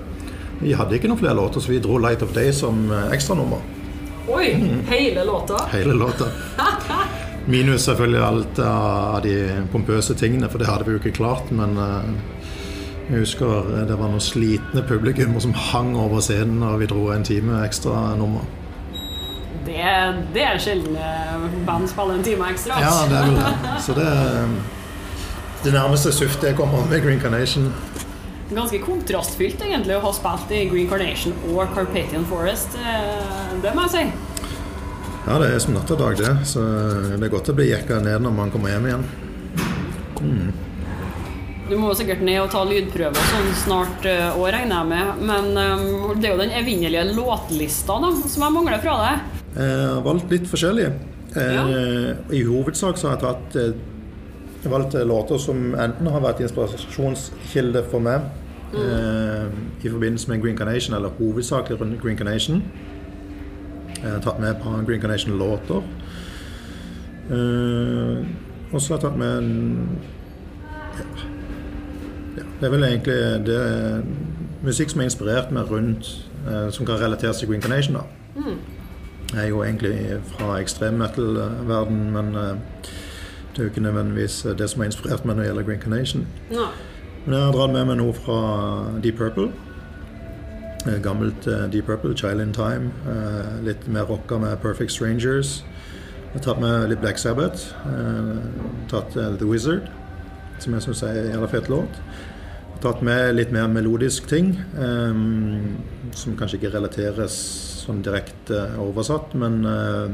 Vi 0.59 0.73
hadde 0.73 0.97
ikke 0.97 1.09
noen 1.11 1.19
flere 1.21 1.35
låter, 1.37 1.61
så 1.61 1.71
vi 1.71 1.79
dro 1.79 1.97
'Light 1.97 2.23
of 2.23 2.33
Day' 2.35 2.51
som 2.51 2.91
eh, 2.91 3.11
ekstranummer. 3.13 3.61
Oi! 4.27 4.53
Mm. 4.55 4.79
Hele 4.89 5.23
låta? 5.23 5.57
Hele 5.75 5.93
låta. 5.93 6.25
Minus 7.45 7.81
selvfølgelig 7.81 8.23
alt 8.23 8.59
av 8.59 9.21
de 9.23 9.65
pompøse 9.71 10.13
tingene, 10.13 10.49
for 10.49 10.59
det 10.59 10.67
hadde 10.67 10.85
vi 10.85 10.91
jo 10.91 10.99
ikke 10.99 11.15
klart. 11.15 11.51
Men 11.51 11.77
uh, 11.77 12.03
jeg 13.07 13.21
husker 13.21 13.69
det 13.87 13.95
var 13.95 14.11
noen 14.11 14.23
slitne 14.23 14.83
publikummer 14.83 15.39
som 15.39 15.53
hang 15.55 15.93
over 15.95 16.19
scenen, 16.19 16.59
og 16.63 16.81
vi 16.81 16.89
dro 16.91 17.05
en 17.13 17.23
time 17.23 17.61
ekstra 17.63 18.17
nummer. 18.19 18.43
Det, 19.67 19.79
det 20.35 20.43
er 20.43 20.59
sjelden 20.59 20.95
eh, 20.95 21.47
band 21.67 21.87
spiller 21.87 22.19
en 22.19 22.23
time 22.23 22.51
ekstra. 22.51 22.81
Ja, 22.83 22.91
altså. 22.91 23.07
det 23.09 23.17
er 23.17 23.25
vel 23.29 23.39
det. 23.39 23.71
Så 23.85 23.95
det 23.95 24.07
er 24.07 24.51
det 25.63 25.73
nærmeste 25.73 26.11
suftet 26.11 26.51
jeg 26.51 26.59
kommer 26.59 26.83
med 26.89 27.03
Green 27.03 27.19
Carnation. 27.19 27.71
Ganske 28.47 28.79
kontrastfylt 28.79 29.60
egentlig 29.65 29.97
å 29.97 30.03
ha 30.05 30.12
spilt 30.15 30.51
i 30.55 30.63
Green 30.71 30.88
Carnation 30.88 31.33
og 31.51 31.73
Carpathian 31.75 32.25
Forest. 32.29 32.77
eh, 32.79 33.57
Det 33.62 33.73
må 33.75 33.88
jeg 33.88 33.91
si. 33.91 34.05
Ja, 35.27 35.39
det 35.39 35.49
er 35.51 35.60
som 35.60 35.73
natt 35.75 35.91
og 35.91 35.99
dag, 35.99 36.15
det. 36.15 36.33
Så 36.47 36.62
det 37.17 37.23
er 37.27 37.33
godt 37.33 37.49
å 37.51 37.55
bli 37.57 37.67
jekka 37.67 37.99
ned 37.99 38.23
når 38.23 38.31
man 38.38 38.51
kommer 38.51 38.71
hjem 38.71 38.88
igjen. 38.88 39.03
Du 41.67 41.75
må 41.75 41.89
jo 41.91 41.97
sikkert 41.99 42.21
ned 42.23 42.39
og 42.39 42.51
ta 42.53 42.62
lydprøver 42.63 43.27
sånn 43.33 43.49
snart 43.65 44.05
òg, 44.07 44.45
regner 44.55 44.77
jeg 44.77 44.88
med. 44.88 45.19
Men 45.27 45.49
um, 45.51 46.15
det 46.15 46.29
er 46.29 46.38
jo 46.38 46.39
den 46.39 46.55
evinnelige 46.55 47.03
låtlista 47.12 47.99
da, 47.99 48.13
som 48.23 48.45
jeg 48.47 48.55
mangler 48.55 48.79
fra 48.79 48.95
deg. 49.01 49.43
Jeg 49.57 49.83
har 49.83 50.01
valgt 50.05 50.31
litt 50.31 50.47
forskjellig. 50.47 50.88
Eh, 51.36 52.15
I 52.39 52.43
hovedsak 52.47 52.97
så 52.97 53.10
har 53.12 53.17
jeg 53.17 53.23
tatt 53.25 53.60
eh, 53.60 53.73
har 53.73 53.96
valgt 54.65 54.95
eh, 54.95 55.05
låter 55.07 55.37
som 55.37 55.75
enten 55.75 56.07
har 56.07 56.23
vært 56.23 56.41
inspirasjonskilde 56.45 57.83
for 57.91 58.03
meg 58.03 58.27
eh, 58.73 59.47
i 59.83 59.89
forbindelse 59.89 60.31
med 60.31 60.41
Green 60.43 60.57
Carnation, 60.57 60.95
eller 60.95 61.15
hovedsakelig 61.19 61.81
rundt 61.81 62.01
Green 62.01 62.17
Carnation. 62.17 62.63
Jeg 63.97 64.11
har 64.11 64.21
tatt 64.21 64.39
med 64.39 64.49
et 64.49 64.61
par 64.61 64.83
Green 64.85 65.01
Carnation-låter. 65.01 65.81
Eh, 67.31 68.25
og 68.71 68.81
så 68.81 68.93
har 68.93 68.97
jeg 68.97 69.05
tatt 69.05 69.17
med 69.17 69.37
en 69.37 69.89
ja, 70.97 71.05
ja, 72.37 72.43
Det 72.59 72.67
er 72.67 72.71
vel 72.71 72.83
egentlig 72.83 73.17
det 73.47 73.61
musikk 74.63 74.91
som 74.91 75.01
er 75.01 75.09
inspirert 75.09 75.51
meg 75.51 75.71
rundt, 75.71 76.09
eh, 76.47 76.69
som 76.71 76.85
kan 76.85 76.99
relateres 77.01 77.37
til 77.37 77.49
Green 77.49 77.61
Carnation. 77.61 77.95
da. 77.95 78.01
Jeg 79.33 79.43
er 79.43 79.49
jo 79.49 79.63
egentlig 79.63 80.19
fra 80.23 80.53
ekstrem 80.61 80.93
metal-verden, 81.01 82.11
men 82.13 82.35
eh, 82.35 82.55
det 83.57 83.63
er 83.63 83.67
jo 83.67 83.73
ikke 83.73 83.81
nødvendigvis 83.87 84.35
det 84.57 84.67
som 84.69 84.81
har 84.83 84.91
inspirert 84.91 85.25
meg 85.25 85.35
når 85.35 85.43
det 85.43 85.47
gjelder 85.49 85.65
Green 85.71 85.81
Carnation. 85.81 86.27
No. 86.53 86.67
Men 87.25 87.33
jeg 87.35 87.43
har 87.47 87.55
dratt 87.57 87.73
med 87.73 87.87
meg 87.89 87.97
noe 87.99 88.13
fra 88.13 88.35
Deep 89.03 89.17
Purple. 89.17 89.49
Eh, 90.87 90.99
Gammelt 91.03 91.47
eh, 91.49 91.65
Deep 91.73 91.89
Purple, 91.89 92.13
Child 92.17 92.41
in 92.45 92.53
Time. 92.53 92.91
eh, 93.09 93.57
Litt 93.65 93.87
mer 93.91 94.05
rocka 94.07 94.37
med 94.39 94.57
Perfect 94.61 94.93
Strangers. 94.93 95.63
Jeg 96.27 96.37
har 96.37 96.45
tatt 96.45 96.61
med 96.61 96.89
litt 96.91 97.01
Black 97.01 97.17
Sabbath. 97.17 97.71
eh, 97.89 98.37
Tatt 98.91 99.17
eh, 99.17 99.33
The 99.41 99.45
Wizard, 99.49 99.89
som 100.59 100.73
jeg 100.77 100.85
syns 100.85 101.01
er 101.03 101.17
en 101.25 101.31
jævla 101.33 101.49
fet 101.51 101.69
låt. 101.73 102.01
Tatt 102.81 103.01
med 103.01 103.33
litt 103.35 103.51
mer 103.51 103.65
melodisk 103.73 104.27
ting, 104.29 104.51
um, 104.77 105.77
som 106.13 106.35
kanskje 106.37 106.59
ikke 106.59 106.75
relateres 106.75 107.33
sånn 107.87 108.03
direkte 108.05 108.67
oversatt, 108.77 109.33
men 109.33 109.65
eh, 109.65 110.13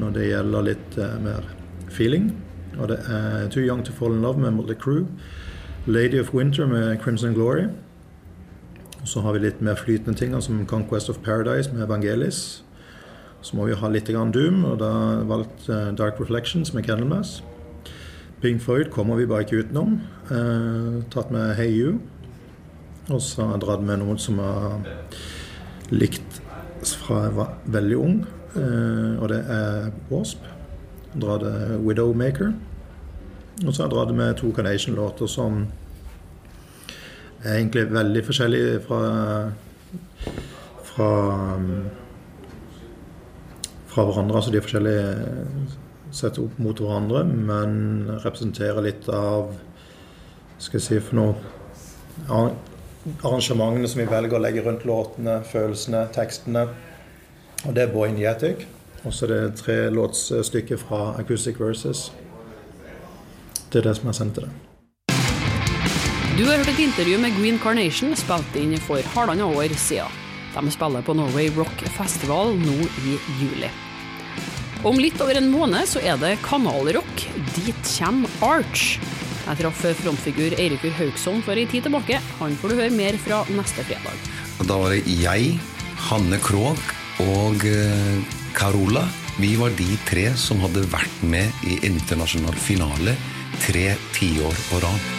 når 0.00 0.14
det 0.16 0.26
gjelder 0.30 0.64
litt 0.70 0.96
uh, 0.96 1.18
mer 1.20 1.44
feeling. 1.92 2.30
Og 2.78 2.88
det 2.88 2.98
er 3.08 3.48
Too 3.48 3.62
Young 3.62 3.84
to 3.84 3.92
Fall 3.92 4.14
in 4.14 4.22
Love 4.22 4.38
med 4.40 4.50
Motley 4.50 4.74
Crew. 4.74 5.06
Lady 5.86 6.20
of 6.20 6.34
Winter 6.34 6.66
med 6.66 6.98
Crimson 6.98 7.34
Glory. 7.34 7.64
Og 9.02 9.08
så 9.08 9.20
har 9.20 9.32
vi 9.32 9.38
litt 9.38 9.60
mer 9.62 9.74
flytende 9.74 10.18
ting, 10.18 10.42
som 10.42 10.66
Conquest 10.66 11.10
of 11.10 11.18
Paradise 11.18 11.72
med 11.72 11.84
Evangelis. 11.84 12.64
Så 13.40 13.56
må 13.56 13.66
vi 13.66 13.74
ha 13.78 13.88
litt 13.88 14.08
grann 14.10 14.32
Doom, 14.32 14.64
og 14.64 14.80
da 14.80 14.90
har 14.90 15.12
jeg 15.20 15.28
valgt 15.28 15.68
eh, 15.68 15.92
Dark 15.98 16.20
Reflections 16.20 16.74
med 16.74 16.82
Candlemass. 16.84 17.42
Pink 18.42 18.60
Floyd 18.62 18.90
kommer 18.90 19.16
vi 19.16 19.26
bare 19.26 19.46
ikke 19.46 19.62
utenom. 19.62 20.00
Eh, 20.30 21.04
tatt 21.10 21.30
med 21.30 21.54
Hey 21.54 21.70
You. 21.70 22.00
Og 23.08 23.22
så 23.22 23.44
har 23.44 23.54
jeg 23.54 23.62
dratt 23.62 23.86
med 23.86 24.02
noen 24.02 24.18
som 24.18 24.40
har 24.42 24.80
likt 25.94 26.42
fra 26.94 27.22
jeg 27.24 27.36
var 27.36 27.54
veldig 27.70 27.96
ung, 27.98 28.18
eh, 28.54 29.14
og 29.22 29.28
det 29.30 29.40
er 29.50 29.90
Wasp. 30.10 30.42
Dratt 31.20 31.44
Widowmaker. 31.84 32.52
Og 33.64 33.70
så 33.72 33.82
har 33.82 33.88
jeg 33.88 33.94
dratt 33.94 34.16
med 34.16 34.36
to 34.36 34.50
Carnation-låter 34.52 35.30
som 35.32 35.62
er 37.42 37.56
egentlig 37.56 37.86
veldig 37.92 38.24
forskjellige 38.26 38.82
fra 38.84 39.00
fra, 40.96 41.10
fra 43.86 44.04
hverandre. 44.04 44.36
Altså 44.36 44.52
de 44.52 44.60
er 44.60 44.64
forskjellige 44.64 45.08
sett 46.16 46.38
opp 46.40 46.60
mot 46.62 46.80
hverandre, 46.80 47.24
men 47.26 47.72
representerer 48.24 48.84
litt 48.86 49.08
av 49.12 49.54
Skal 50.56 50.78
jeg 50.78 50.86
si 50.86 50.98
for 51.04 51.18
noe 51.18 52.46
Arrangementene 53.20 53.88
som 53.90 54.00
vi 54.00 54.06
velger 54.08 54.38
å 54.38 54.40
legge 54.40 54.62
rundt 54.64 54.86
låtene, 54.88 55.36
følelsene, 55.46 56.06
tekstene. 56.16 56.64
Og 57.68 57.76
det 57.76 57.84
er 57.84 57.92
Boy 57.92 58.10
Nietic. 58.14 58.64
Og 59.06 59.14
så 59.14 59.26
er 59.26 59.32
det 59.32 59.58
tre 59.60 59.76
låtsstykker 59.94 60.80
fra 60.82 61.14
Acoustic 61.20 61.60
Verses. 61.62 62.08
Det 63.70 63.78
er 63.78 63.86
det 63.86 63.96
som 64.00 64.10
er 64.10 64.16
sendt 64.18 64.38
til 64.38 64.48
deg. 64.48 64.62
Du 66.36 66.42
har 66.44 66.58
hørt 66.58 66.68
et 66.74 66.82
intervju 66.82 67.16
med 67.22 67.36
Green 67.38 67.58
Carnation 67.62 68.16
spilt 68.18 68.56
inn 68.58 68.74
for 68.82 69.00
halvannet 69.14 69.46
år 69.46 69.72
siden. 69.80 70.22
De 70.56 70.72
spiller 70.72 71.04
på 71.04 71.14
Norway 71.16 71.50
Rock 71.56 71.84
Festival 71.96 72.56
nå 72.58 72.76
i 73.06 73.16
juli. 73.40 73.70
Om 74.86 74.98
litt 75.00 75.20
over 75.22 75.38
en 75.38 75.48
måned 75.52 75.88
så 75.88 76.02
er 76.04 76.18
det 76.20 76.36
kanalrock. 76.44 77.24
Dit 77.56 77.78
kommer 77.96 78.32
Arch. 78.44 78.98
Jeg 79.46 79.60
traff 79.60 79.84
frontfigur 80.00 80.56
Eirikur 80.58 80.94
Haugsson 80.98 81.42
for 81.46 81.56
ei 81.56 81.68
tid 81.70 81.86
tilbake. 81.86 82.18
Han 82.40 82.56
får 82.58 82.72
du 82.72 82.80
høre 82.80 82.94
mer 82.94 83.18
fra 83.22 83.44
neste 83.54 83.84
fredag. 83.86 84.26
Da 84.66 84.80
var 84.80 84.92
det 84.92 85.04
jeg, 85.06 85.54
Hanne 86.08 86.40
Krogh 86.42 86.90
og 87.22 87.64
eh, 87.68 88.45
Carola. 88.56 89.04
Vi 89.40 89.56
var 89.60 89.70
de 89.76 89.96
tre 90.08 90.30
som 90.40 90.62
hadde 90.64 90.86
vært 90.88 91.20
med 91.28 91.66
i 91.68 91.76
internasjonal 91.84 92.56
finale 92.56 93.12
tre 93.60 93.90
tiår 94.16 94.60
på 94.70 94.80
rad. 94.80 95.10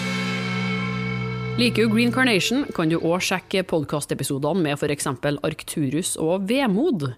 Liker 1.62 1.86
du 1.86 1.93
Green 1.93 2.13
Carnation, 2.13 2.65
kan 2.73 2.89
du 2.89 2.97
òg 2.97 3.21
sjekke 3.26 3.62
podkastepisodene 3.69 4.65
med 4.65 4.78
f.eks. 4.78 5.10
Arcturus 5.45 6.15
og 6.21 6.50
Vemod. 6.50 7.12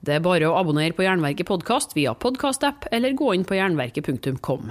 Det 0.00 0.16
er 0.16 0.24
bare 0.24 0.48
å 0.48 0.56
abonnere 0.56 0.96
på 0.96 1.04
Jernverket 1.04 1.48
podkast 1.48 1.92
via 1.96 2.14
podkastapp, 2.16 2.88
eller 2.92 3.16
gå 3.16 3.34
inn 3.36 3.44
på 3.48 3.56
jernverket.kom. 3.58 4.70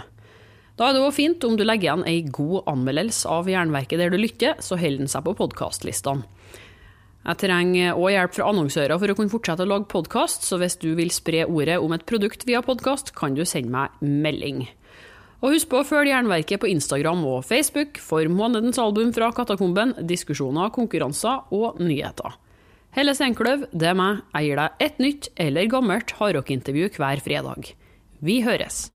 Da 0.78 0.90
er 0.90 0.98
det 0.98 1.02
òg 1.06 1.14
fint 1.18 1.46
om 1.46 1.58
du 1.58 1.66
legger 1.66 1.92
igjen 1.92 2.08
ei 2.10 2.24
god 2.26 2.70
anmeldelse 2.74 3.30
av 3.30 3.50
Jernverket 3.50 4.02
der 4.02 4.14
du 4.14 4.18
lytter, 4.22 4.58
så 4.62 4.78
holder 4.82 5.06
den 5.06 5.14
seg 5.14 5.26
på 5.26 5.38
podkastlistene. 5.38 6.26
Jeg 7.28 7.42
trenger 7.42 7.98
òg 8.00 8.14
hjelp 8.14 8.36
fra 8.38 8.46
annonsører 8.48 9.00
for 9.02 9.12
å 9.12 9.16
kunne 9.18 9.32
fortsette 9.34 9.66
å 9.66 9.68
lage 9.68 9.90
podkast, 9.92 10.46
så 10.48 10.56
hvis 10.62 10.78
du 10.80 10.94
vil 10.96 11.12
spre 11.12 11.42
ordet 11.44 11.76
om 11.84 11.92
et 11.92 12.06
produkt 12.08 12.46
via 12.48 12.62
podkast, 12.64 13.12
kan 13.20 13.36
du 13.36 13.44
sende 13.44 13.74
meg 13.74 14.00
melding. 14.00 14.62
Og 15.44 15.52
husk 15.52 15.68
på 15.70 15.82
å 15.82 15.86
følge 15.86 16.14
Jernverket 16.14 16.64
på 16.64 16.72
Instagram 16.72 17.26
og 17.28 17.44
Facebook 17.46 18.00
for 18.00 18.32
månedens 18.32 18.80
album 18.80 19.12
fra 19.14 19.34
Katakomben, 19.36 19.92
diskusjoner, 20.08 20.72
konkurranser 20.72 21.52
og 21.52 21.84
nyheter. 21.84 22.40
Helle 22.96 23.14
Steinkløv, 23.14 23.68
det 23.76 23.92
er 23.92 24.00
meg, 24.00 24.24
jeg 24.32 24.48
gir 24.48 24.64
deg 24.64 24.88
et 24.88 25.04
nytt 25.04 25.34
eller 25.36 25.74
gammelt 25.76 26.16
hardrockintervju 26.18 26.94
hver 26.96 27.28
fredag. 27.28 27.74
Vi 28.24 28.40
høres! 28.48 28.88